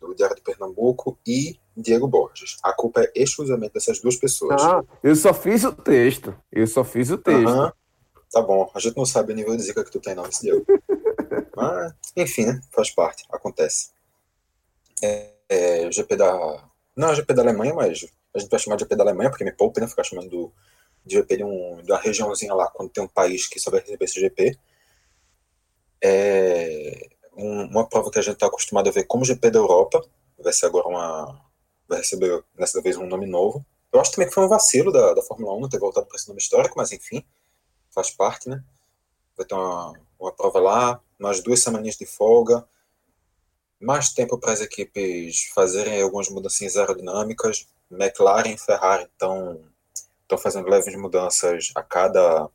do 0.00 0.14
Diário 0.14 0.36
de 0.36 0.42
Pernambuco 0.42 1.18
e 1.26 1.58
Diego 1.80 2.08
Borges. 2.08 2.56
A 2.62 2.72
culpa 2.72 3.02
é 3.02 3.12
exclusivamente 3.14 3.74
dessas 3.74 4.00
duas 4.00 4.16
pessoas. 4.16 4.62
Ah, 4.62 4.82
eu 5.02 5.14
só 5.14 5.32
fiz 5.32 5.64
o 5.64 5.72
texto. 5.72 6.34
Eu 6.50 6.66
só 6.66 6.84
fiz 6.84 7.10
o 7.10 7.18
texto. 7.18 7.48
Uhum. 7.48 7.70
Tá 8.30 8.42
bom, 8.42 8.70
a 8.74 8.78
gente 8.78 8.96
não 8.96 9.06
sabe 9.06 9.32
o 9.32 9.36
nível 9.36 9.56
de 9.56 9.62
zica 9.62 9.82
que 9.82 9.90
tu 9.90 10.00
tem, 10.00 10.14
não, 10.14 10.26
esse 10.26 10.42
Diego. 10.42 10.64
Mas, 11.56 11.94
enfim, 12.16 12.44
né? 12.46 12.60
Faz 12.70 12.90
parte, 12.90 13.24
acontece 13.32 13.90
é, 15.02 15.30
é, 15.48 15.92
GP 15.92 16.16
da. 16.16 16.64
Não, 16.96 17.14
GP 17.14 17.32
da 17.32 17.42
Alemanha, 17.42 17.74
mas 17.74 18.06
a 18.34 18.38
gente 18.38 18.50
vai 18.50 18.58
chamar 18.58 18.76
de 18.76 18.82
GP 18.82 18.96
da 18.96 19.04
Alemanha, 19.04 19.30
porque 19.30 19.44
me 19.44 19.52
poupa, 19.52 19.80
né? 19.80 19.86
Ficar 19.86 20.04
chamando 20.04 20.28
do, 20.28 20.52
de 21.04 21.16
GP 21.16 21.36
de, 21.36 21.44
um, 21.44 21.80
de 21.82 21.92
uma 21.92 22.00
regiãozinha 22.00 22.52
lá, 22.54 22.68
quando 22.70 22.90
tem 22.90 23.02
um 23.02 23.08
país 23.08 23.46
que 23.46 23.60
só 23.60 23.70
vai 23.70 23.80
receber 23.80 24.04
esse 24.04 24.20
GP. 24.20 24.58
É 26.02 27.08
um, 27.36 27.66
uma 27.66 27.88
prova 27.88 28.10
que 28.10 28.18
a 28.18 28.22
gente 28.22 28.34
está 28.34 28.46
acostumado 28.46 28.88
a 28.88 28.92
ver 28.92 29.04
como 29.04 29.24
GP 29.24 29.50
da 29.50 29.58
Europa. 29.58 30.02
Vai 30.38 30.52
ser 30.52 30.66
agora 30.66 30.88
uma. 30.88 31.47
Vai 31.88 31.98
receber 31.98 32.44
dessa 32.54 32.80
vez 32.82 32.96
um 32.96 33.06
nome 33.06 33.26
novo. 33.26 33.64
Eu 33.92 34.00
acho 34.00 34.12
também 34.12 34.28
que 34.28 34.34
foi 34.34 34.44
um 34.44 34.48
vacilo 34.48 34.92
da, 34.92 35.14
da 35.14 35.22
Fórmula 35.22 35.54
1 35.54 35.60
não 35.60 35.68
ter 35.68 35.78
voltado 35.78 36.06
para 36.06 36.16
esse 36.16 36.28
nome 36.28 36.40
histórico, 36.40 36.74
mas 36.76 36.92
enfim, 36.92 37.24
faz 37.90 38.10
parte, 38.10 38.48
né? 38.48 38.62
Vai 39.36 39.46
ter 39.46 39.54
uma, 39.54 39.94
uma 40.18 40.32
prova 40.32 40.60
lá, 40.60 41.00
umas 41.18 41.42
duas 41.42 41.62
semaninhas 41.62 41.96
de 41.96 42.04
folga 42.04 42.66
mais 43.80 44.12
tempo 44.12 44.38
para 44.38 44.52
as 44.52 44.60
equipes 44.60 45.44
fazerem 45.54 46.02
algumas 46.02 46.28
mudanças 46.28 46.76
aerodinâmicas. 46.76 47.68
McLaren 47.90 48.50
e 48.50 48.58
Ferrari 48.58 49.04
estão 49.04 49.60
fazendo 50.38 50.68
leves 50.68 50.94
mudanças 50.96 51.70
a 51.74 51.82
cada 51.82 52.50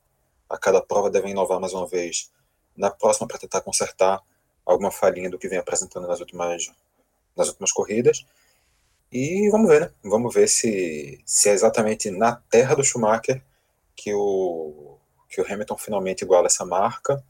a 0.49 0.57
cada 0.57 0.81
prova 0.81 1.09
devem 1.09 1.31
inovar 1.31 1.59
mais 1.59 1.73
uma 1.73 1.87
vez 1.87 2.31
na 2.77 2.91
próxima 2.91 3.27
para 3.27 3.39
tentar 3.39 3.61
consertar 3.61 4.21
alguma 4.63 4.91
falhinha 4.91 5.29
do 5.29 5.39
que 5.39 5.47
vem 5.47 5.57
apresentando 5.57 6.07
nas 6.07 6.19
últimas 6.19 6.71
nas 7.35 7.47
últimas 7.47 7.71
corridas. 7.71 8.25
E 9.13 9.47
vamos 9.51 9.69
ver, 9.69 9.81
né? 9.81 9.91
Vamos 10.03 10.33
ver 10.33 10.47
se, 10.47 11.21
se 11.23 11.47
é 11.47 11.53
exatamente 11.53 12.09
na 12.09 12.35
terra 12.49 12.73
do 12.73 12.83
Schumacher 12.83 13.43
que 13.95 14.11
o, 14.11 14.97
que 15.29 15.39
o 15.39 15.45
Hamilton 15.45 15.77
finalmente 15.77 16.23
iguala 16.23 16.47
essa 16.47 16.65
marca. 16.65 17.23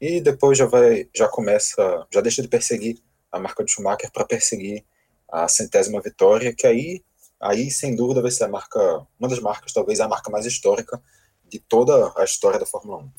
E 0.00 0.18
depois 0.18 0.56
já 0.56 0.64
vai, 0.64 1.10
já 1.14 1.28
começa, 1.28 2.06
já 2.10 2.22
deixa 2.22 2.40
de 2.40 2.48
perseguir 2.48 3.02
a 3.30 3.38
marca 3.38 3.62
do 3.62 3.70
Schumacher 3.70 4.10
para 4.10 4.24
perseguir 4.24 4.82
a 5.30 5.46
centésima 5.46 6.00
vitória, 6.00 6.54
que 6.54 6.66
aí, 6.66 7.04
aí 7.38 7.70
sem 7.70 7.94
dúvida 7.94 8.22
vai 8.22 8.30
ser 8.30 8.44
a 8.44 8.48
marca, 8.48 9.06
uma 9.18 9.28
das 9.28 9.40
marcas, 9.40 9.74
talvez 9.74 10.00
a 10.00 10.08
marca 10.08 10.30
mais 10.30 10.46
histórica 10.46 11.02
de 11.46 11.58
toda 11.58 12.14
a 12.16 12.24
história 12.24 12.58
da 12.58 12.64
Fórmula 12.64 13.02
1. 13.02 13.10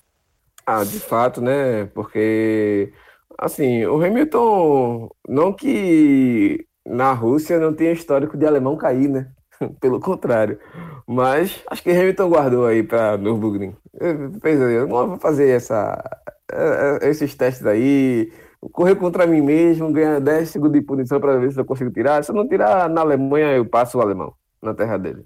Ah, 0.66 0.84
de 0.84 1.00
fato, 1.00 1.40
né? 1.40 1.86
Porque 1.94 2.92
assim, 3.38 3.86
o 3.86 4.04
Hamilton, 4.04 5.08
não 5.28 5.54
que 5.54 6.66
na 6.86 7.14
Rússia 7.14 7.60
não 7.60 7.74
tenha 7.74 7.92
histórico 7.92 8.38
de 8.38 8.46
alemão 8.46 8.76
cair, 8.78 9.08
né? 9.08 9.32
Pelo 9.80 10.00
contrário. 10.00 10.60
Mas 11.08 11.62
acho 11.68 11.84
que 11.84 11.92
Hamilton 11.92 12.30
guardou 12.30 12.66
aí 12.66 12.84
para 12.84 13.18
Nürburgring. 13.18 13.76
Eu 14.00 14.88
não 14.88 15.08
vou 15.10 15.18
fazer 15.20 15.50
essa, 15.50 16.04
é, 16.52 17.00
é, 17.02 17.10
esses 17.10 17.36
testes 17.36 17.66
aí, 17.66 18.32
correr 18.72 18.96
contra 18.96 19.28
mim 19.28 19.42
mesmo, 19.42 19.92
ganhar 19.92 20.20
10 20.20 20.50
segundos 20.50 20.80
de 20.80 20.86
punição 20.86 21.20
para 21.20 21.38
ver 21.38 21.52
se 21.52 21.60
eu 21.60 21.66
consigo 21.66 21.92
tirar. 21.92 22.24
Se 22.24 22.32
eu 22.32 22.36
não 22.36 22.48
tirar 22.48 22.90
na 22.90 23.02
Alemanha, 23.02 23.54
eu 23.54 23.66
passo 23.66 23.98
o 23.98 24.02
alemão 24.02 24.34
na 24.62 24.74
terra 24.74 24.98
dele. 24.98 25.26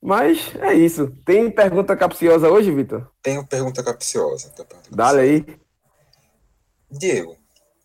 Mas 0.00 0.54
é 0.56 0.74
isso. 0.74 1.12
Tem 1.24 1.50
pergunta 1.50 1.96
capciosa 1.96 2.48
hoje, 2.48 2.70
Vitor? 2.70 3.10
Tenho 3.22 3.46
pergunta 3.46 3.82
capciosa. 3.82 4.52
Dá-lhe 4.90 5.20
aí. 5.20 5.58
Diego, 6.90 7.36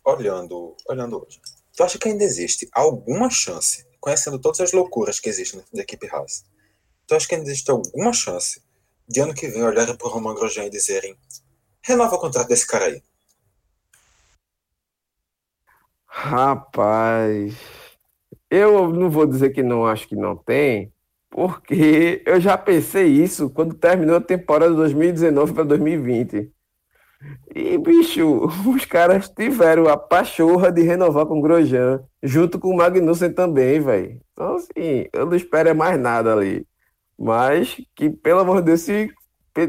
olhando, 0.04 0.74
olhando 0.88 1.22
hoje, 1.22 1.40
tu 1.76 1.82
acha 1.82 1.98
que 1.98 2.08
ainda 2.08 2.24
existe 2.24 2.68
alguma 2.72 3.30
chance, 3.30 3.86
conhecendo 4.00 4.38
todas 4.38 4.60
as 4.60 4.72
loucuras 4.72 5.18
que 5.18 5.28
existem 5.28 5.62
da 5.72 5.82
equipe 5.82 6.08
Haas, 6.08 6.44
tu 7.06 7.14
acha 7.14 7.26
que 7.26 7.34
ainda 7.34 7.48
existe 7.48 7.70
alguma 7.70 8.12
chance 8.12 8.62
de 9.08 9.20
ano 9.20 9.34
que 9.34 9.48
vem 9.48 9.62
olharem 9.62 9.96
para 9.96 10.06
o 10.06 10.10
Roman 10.10 10.34
Grosjean 10.34 10.64
e 10.66 10.70
dizerem 10.70 11.16
renova 11.82 12.16
o 12.16 12.18
contrato 12.18 12.48
desse 12.48 12.66
cara 12.66 12.86
aí? 12.86 13.02
Rapaz, 16.06 17.54
eu 18.48 18.88
não 18.92 19.10
vou 19.10 19.26
dizer 19.26 19.50
que 19.50 19.62
não 19.62 19.84
acho 19.84 20.08
que 20.08 20.16
não 20.16 20.36
tem, 20.36 20.92
porque 21.28 22.22
eu 22.24 22.40
já 22.40 22.56
pensei 22.56 23.06
isso 23.08 23.50
quando 23.50 23.74
terminou 23.74 24.16
a 24.16 24.20
temporada 24.20 24.72
2019 24.72 25.52
para 25.52 25.64
2020. 25.64 26.50
E, 27.54 27.78
bicho, 27.78 28.46
os 28.66 28.84
caras 28.84 29.28
tiveram 29.28 29.88
a 29.88 29.96
pachorra 29.96 30.72
de 30.72 30.82
renovar 30.82 31.26
com 31.26 31.38
o 31.38 31.42
Grosjean, 31.42 32.02
junto 32.22 32.58
com 32.58 32.70
o 32.70 32.76
Magnussen 32.76 33.32
também, 33.32 33.80
velho. 33.80 34.20
Então, 34.32 34.56
assim, 34.56 35.06
eu 35.12 35.26
não 35.26 35.36
espero 35.36 35.68
é 35.68 35.74
mais 35.74 35.98
nada 36.00 36.32
ali. 36.32 36.66
Mas 37.18 37.76
que, 37.94 38.10
pelo 38.10 38.40
amor 38.40 38.56
de 38.56 38.66
Deus, 38.66 38.80
se, 38.80 39.08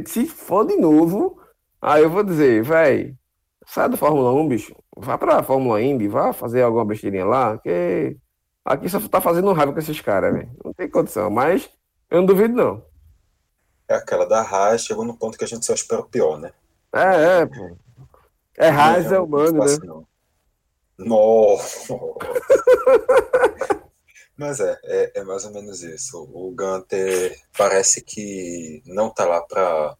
se 0.07 0.25
for 0.25 0.65
de 0.65 0.75
novo, 0.77 1.39
aí 1.81 2.01
eu 2.03 2.09
vou 2.09 2.23
dizer, 2.23 2.63
velho, 2.63 3.15
sai 3.65 3.89
da 3.89 3.97
Fórmula 3.97 4.33
1, 4.33 4.47
bicho. 4.47 4.75
Vá 4.97 5.17
pra 5.17 5.43
Fórmula 5.43 5.81
Indy, 5.81 6.07
vá 6.07 6.33
fazer 6.33 6.63
alguma 6.63 6.85
besteirinha 6.85 7.25
lá, 7.25 7.57
que 7.57 8.17
aqui 8.63 8.89
só 8.89 8.99
tá 9.07 9.21
fazendo 9.21 9.51
raiva 9.53 9.73
com 9.73 9.79
esses 9.79 9.99
caras, 10.01 10.33
velho. 10.33 10.49
Não 10.63 10.73
tem 10.73 10.89
condição, 10.89 11.29
mas 11.29 11.69
eu 12.09 12.19
não 12.19 12.25
duvido, 12.25 12.55
não. 12.55 12.83
É 13.87 13.95
aquela 13.95 14.25
da 14.25 14.41
Haas, 14.41 14.83
chegou 14.83 15.05
no 15.05 15.15
ponto 15.15 15.37
que 15.37 15.43
a 15.43 15.47
gente 15.47 15.65
só 15.65 15.73
espera 15.73 16.01
o 16.01 16.09
pior, 16.09 16.39
né? 16.39 16.51
É, 16.95 17.41
é, 17.41 17.45
pô. 17.45 17.77
É 18.57 18.69
Haas, 18.69 19.11
é 19.11 19.19
humano, 19.19 19.65
né? 19.65 20.05
Nossa. 20.97 21.93
Mas 24.37 24.61
é, 24.61 24.79
é, 24.83 25.19
é, 25.19 25.23
mais 25.23 25.43
ou 25.45 25.51
menos 25.51 25.83
isso. 25.83 26.23
O 26.33 26.51
Gunter 26.51 27.37
parece 27.57 28.01
que 28.01 28.81
não 28.85 29.09
tá 29.09 29.25
lá 29.25 29.41
para 29.41 29.97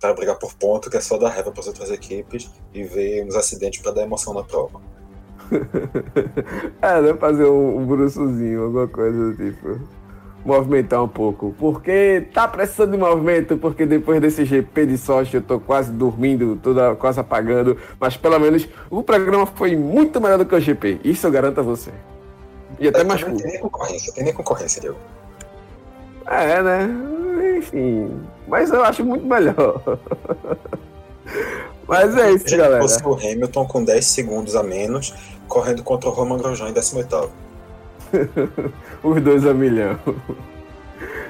para 0.00 0.14
brigar 0.14 0.36
por 0.36 0.52
ponto, 0.54 0.90
que 0.90 0.96
é 0.96 1.00
só 1.00 1.16
dar 1.16 1.28
raiva 1.28 1.52
para 1.52 1.60
as 1.60 1.68
outras 1.68 1.88
equipes 1.88 2.50
e 2.74 2.82
ver 2.82 3.24
uns 3.24 3.36
acidentes 3.36 3.80
para 3.80 3.92
dar 3.92 4.02
emoção 4.02 4.34
na 4.34 4.42
prova. 4.42 4.82
é, 6.82 7.00
né? 7.00 7.14
Fazer 7.14 7.44
um, 7.44 7.78
um 7.78 7.86
bruçozinho, 7.86 8.64
alguma 8.64 8.88
coisa 8.88 9.30
do 9.30 9.36
tipo. 9.36 10.01
Movimentar 10.44 11.02
um 11.02 11.08
pouco. 11.08 11.54
Porque 11.58 12.26
tá 12.32 12.48
precisando 12.48 12.92
de 12.92 12.98
movimento, 12.98 13.56
porque 13.56 13.86
depois 13.86 14.20
desse 14.20 14.44
GP 14.44 14.86
de 14.86 14.98
sorte 14.98 15.36
eu 15.36 15.42
tô 15.42 15.60
quase 15.60 15.92
dormindo, 15.92 16.58
toda, 16.62 16.94
quase 16.96 17.20
apagando. 17.20 17.76
Mas 18.00 18.16
pelo 18.16 18.38
menos 18.40 18.68
o 18.90 19.02
programa 19.02 19.46
foi 19.46 19.76
muito 19.76 20.20
melhor 20.20 20.38
do 20.38 20.46
que 20.46 20.54
o 20.54 20.60
GP. 20.60 21.00
Isso 21.04 21.26
eu 21.26 21.30
garanto 21.30 21.60
a 21.60 21.62
você. 21.62 21.90
E 22.80 22.88
até 22.88 23.02
é, 23.02 23.04
mais 23.04 23.22
curto. 23.22 23.40
Tem 23.40 23.52
nem 23.52 23.60
concorrência, 23.60 24.12
tem 24.12 24.24
nem 24.24 24.34
concorrência, 24.34 24.80
Diego. 24.80 24.96
É, 26.26 26.62
né? 26.62 26.88
Enfim. 27.58 28.20
Mas 28.48 28.70
eu 28.70 28.84
acho 28.84 29.04
muito 29.04 29.24
melhor. 29.24 29.80
Mas 31.86 32.16
é 32.16 32.32
isso, 32.32 32.56
galera. 32.56 32.82
Fosse 32.82 33.04
o 33.04 33.14
Hamilton 33.14 33.66
com 33.66 33.84
10 33.84 34.04
segundos 34.04 34.56
a 34.56 34.62
menos, 34.62 35.14
correndo 35.46 35.82
contra 35.82 36.08
o 36.08 36.12
Roman 36.12 36.38
Grosjean 36.38 36.70
em 36.70 36.72
18 36.72 37.30
Os 39.02 39.20
dois 39.20 39.46
a 39.46 39.54
milhão. 39.54 39.98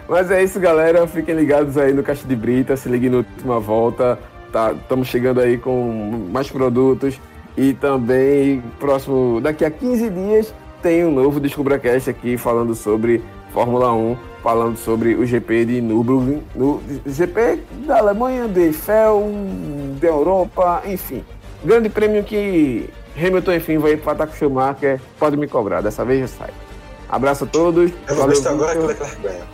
Mas 0.08 0.30
é 0.30 0.42
isso, 0.42 0.60
galera. 0.60 1.06
Fiquem 1.06 1.34
ligados 1.34 1.78
aí 1.78 1.92
no 1.92 2.02
Caixa 2.02 2.26
de 2.26 2.36
Brita, 2.36 2.76
se 2.76 2.88
liguem 2.88 3.10
na 3.10 3.18
última 3.18 3.58
volta. 3.60 4.18
Tá, 4.52 4.72
estamos 4.72 5.08
chegando 5.08 5.40
aí 5.40 5.56
com 5.56 6.28
mais 6.30 6.50
produtos. 6.50 7.18
E 7.56 7.72
também, 7.74 8.62
próximo, 8.78 9.40
daqui 9.40 9.64
a 9.64 9.70
15 9.70 10.10
dias, 10.10 10.54
tem 10.82 11.04
um 11.04 11.10
novo 11.10 11.38
DescubraCast 11.38 12.10
aqui 12.10 12.36
falando 12.36 12.74
sobre 12.74 13.22
Fórmula 13.52 13.92
1, 13.92 14.16
falando 14.42 14.76
sobre 14.76 15.14
o 15.14 15.26
GP 15.26 15.66
de 15.66 15.80
Nürburgring, 15.80 16.42
no 16.54 16.82
GP 17.06 17.60
da 17.86 17.98
Alemanha, 17.98 18.48
de 18.48 18.60
Eiffel, 18.60 19.30
da 20.00 20.08
Europa, 20.08 20.82
enfim. 20.86 21.22
Grande 21.62 21.88
prêmio 21.88 22.24
que 22.24 22.88
Hamilton, 23.16 23.52
enfim, 23.52 23.78
vai 23.78 23.92
empatar 23.92 24.26
com 24.26 24.32
o 24.32 24.36
Schumacher, 24.36 25.00
pode 25.18 25.36
me 25.36 25.46
cobrar, 25.46 25.82
dessa 25.82 26.04
vez 26.04 26.20
já 26.20 26.26
sai. 26.26 26.50
Abraço 27.12 27.44
a 27.44 27.46
todos. 27.46 27.92
Eu 28.08 28.16
vou 28.16 28.26
ver 28.26 28.48
agora 28.48 28.72
que 28.72 28.78
o 28.78 28.86
Leclerc 28.86 29.16
ganha. 29.20 29.44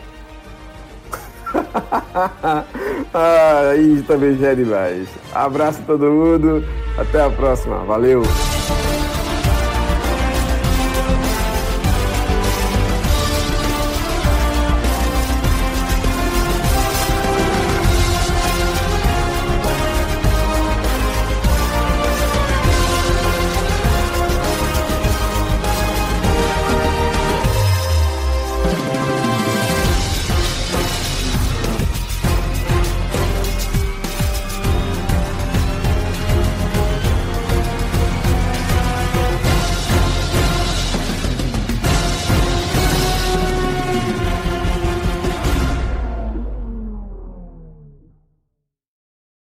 ah, 3.12 3.70
aí 3.72 4.00
também 4.06 4.38
já 4.38 4.52
é 4.52 4.54
demais. 4.54 5.08
Abraço 5.34 5.80
a 5.82 5.86
todo 5.86 6.04
mundo. 6.04 6.64
Até 6.96 7.20
a 7.20 7.28
próxima. 7.28 7.78
Valeu. 7.78 8.22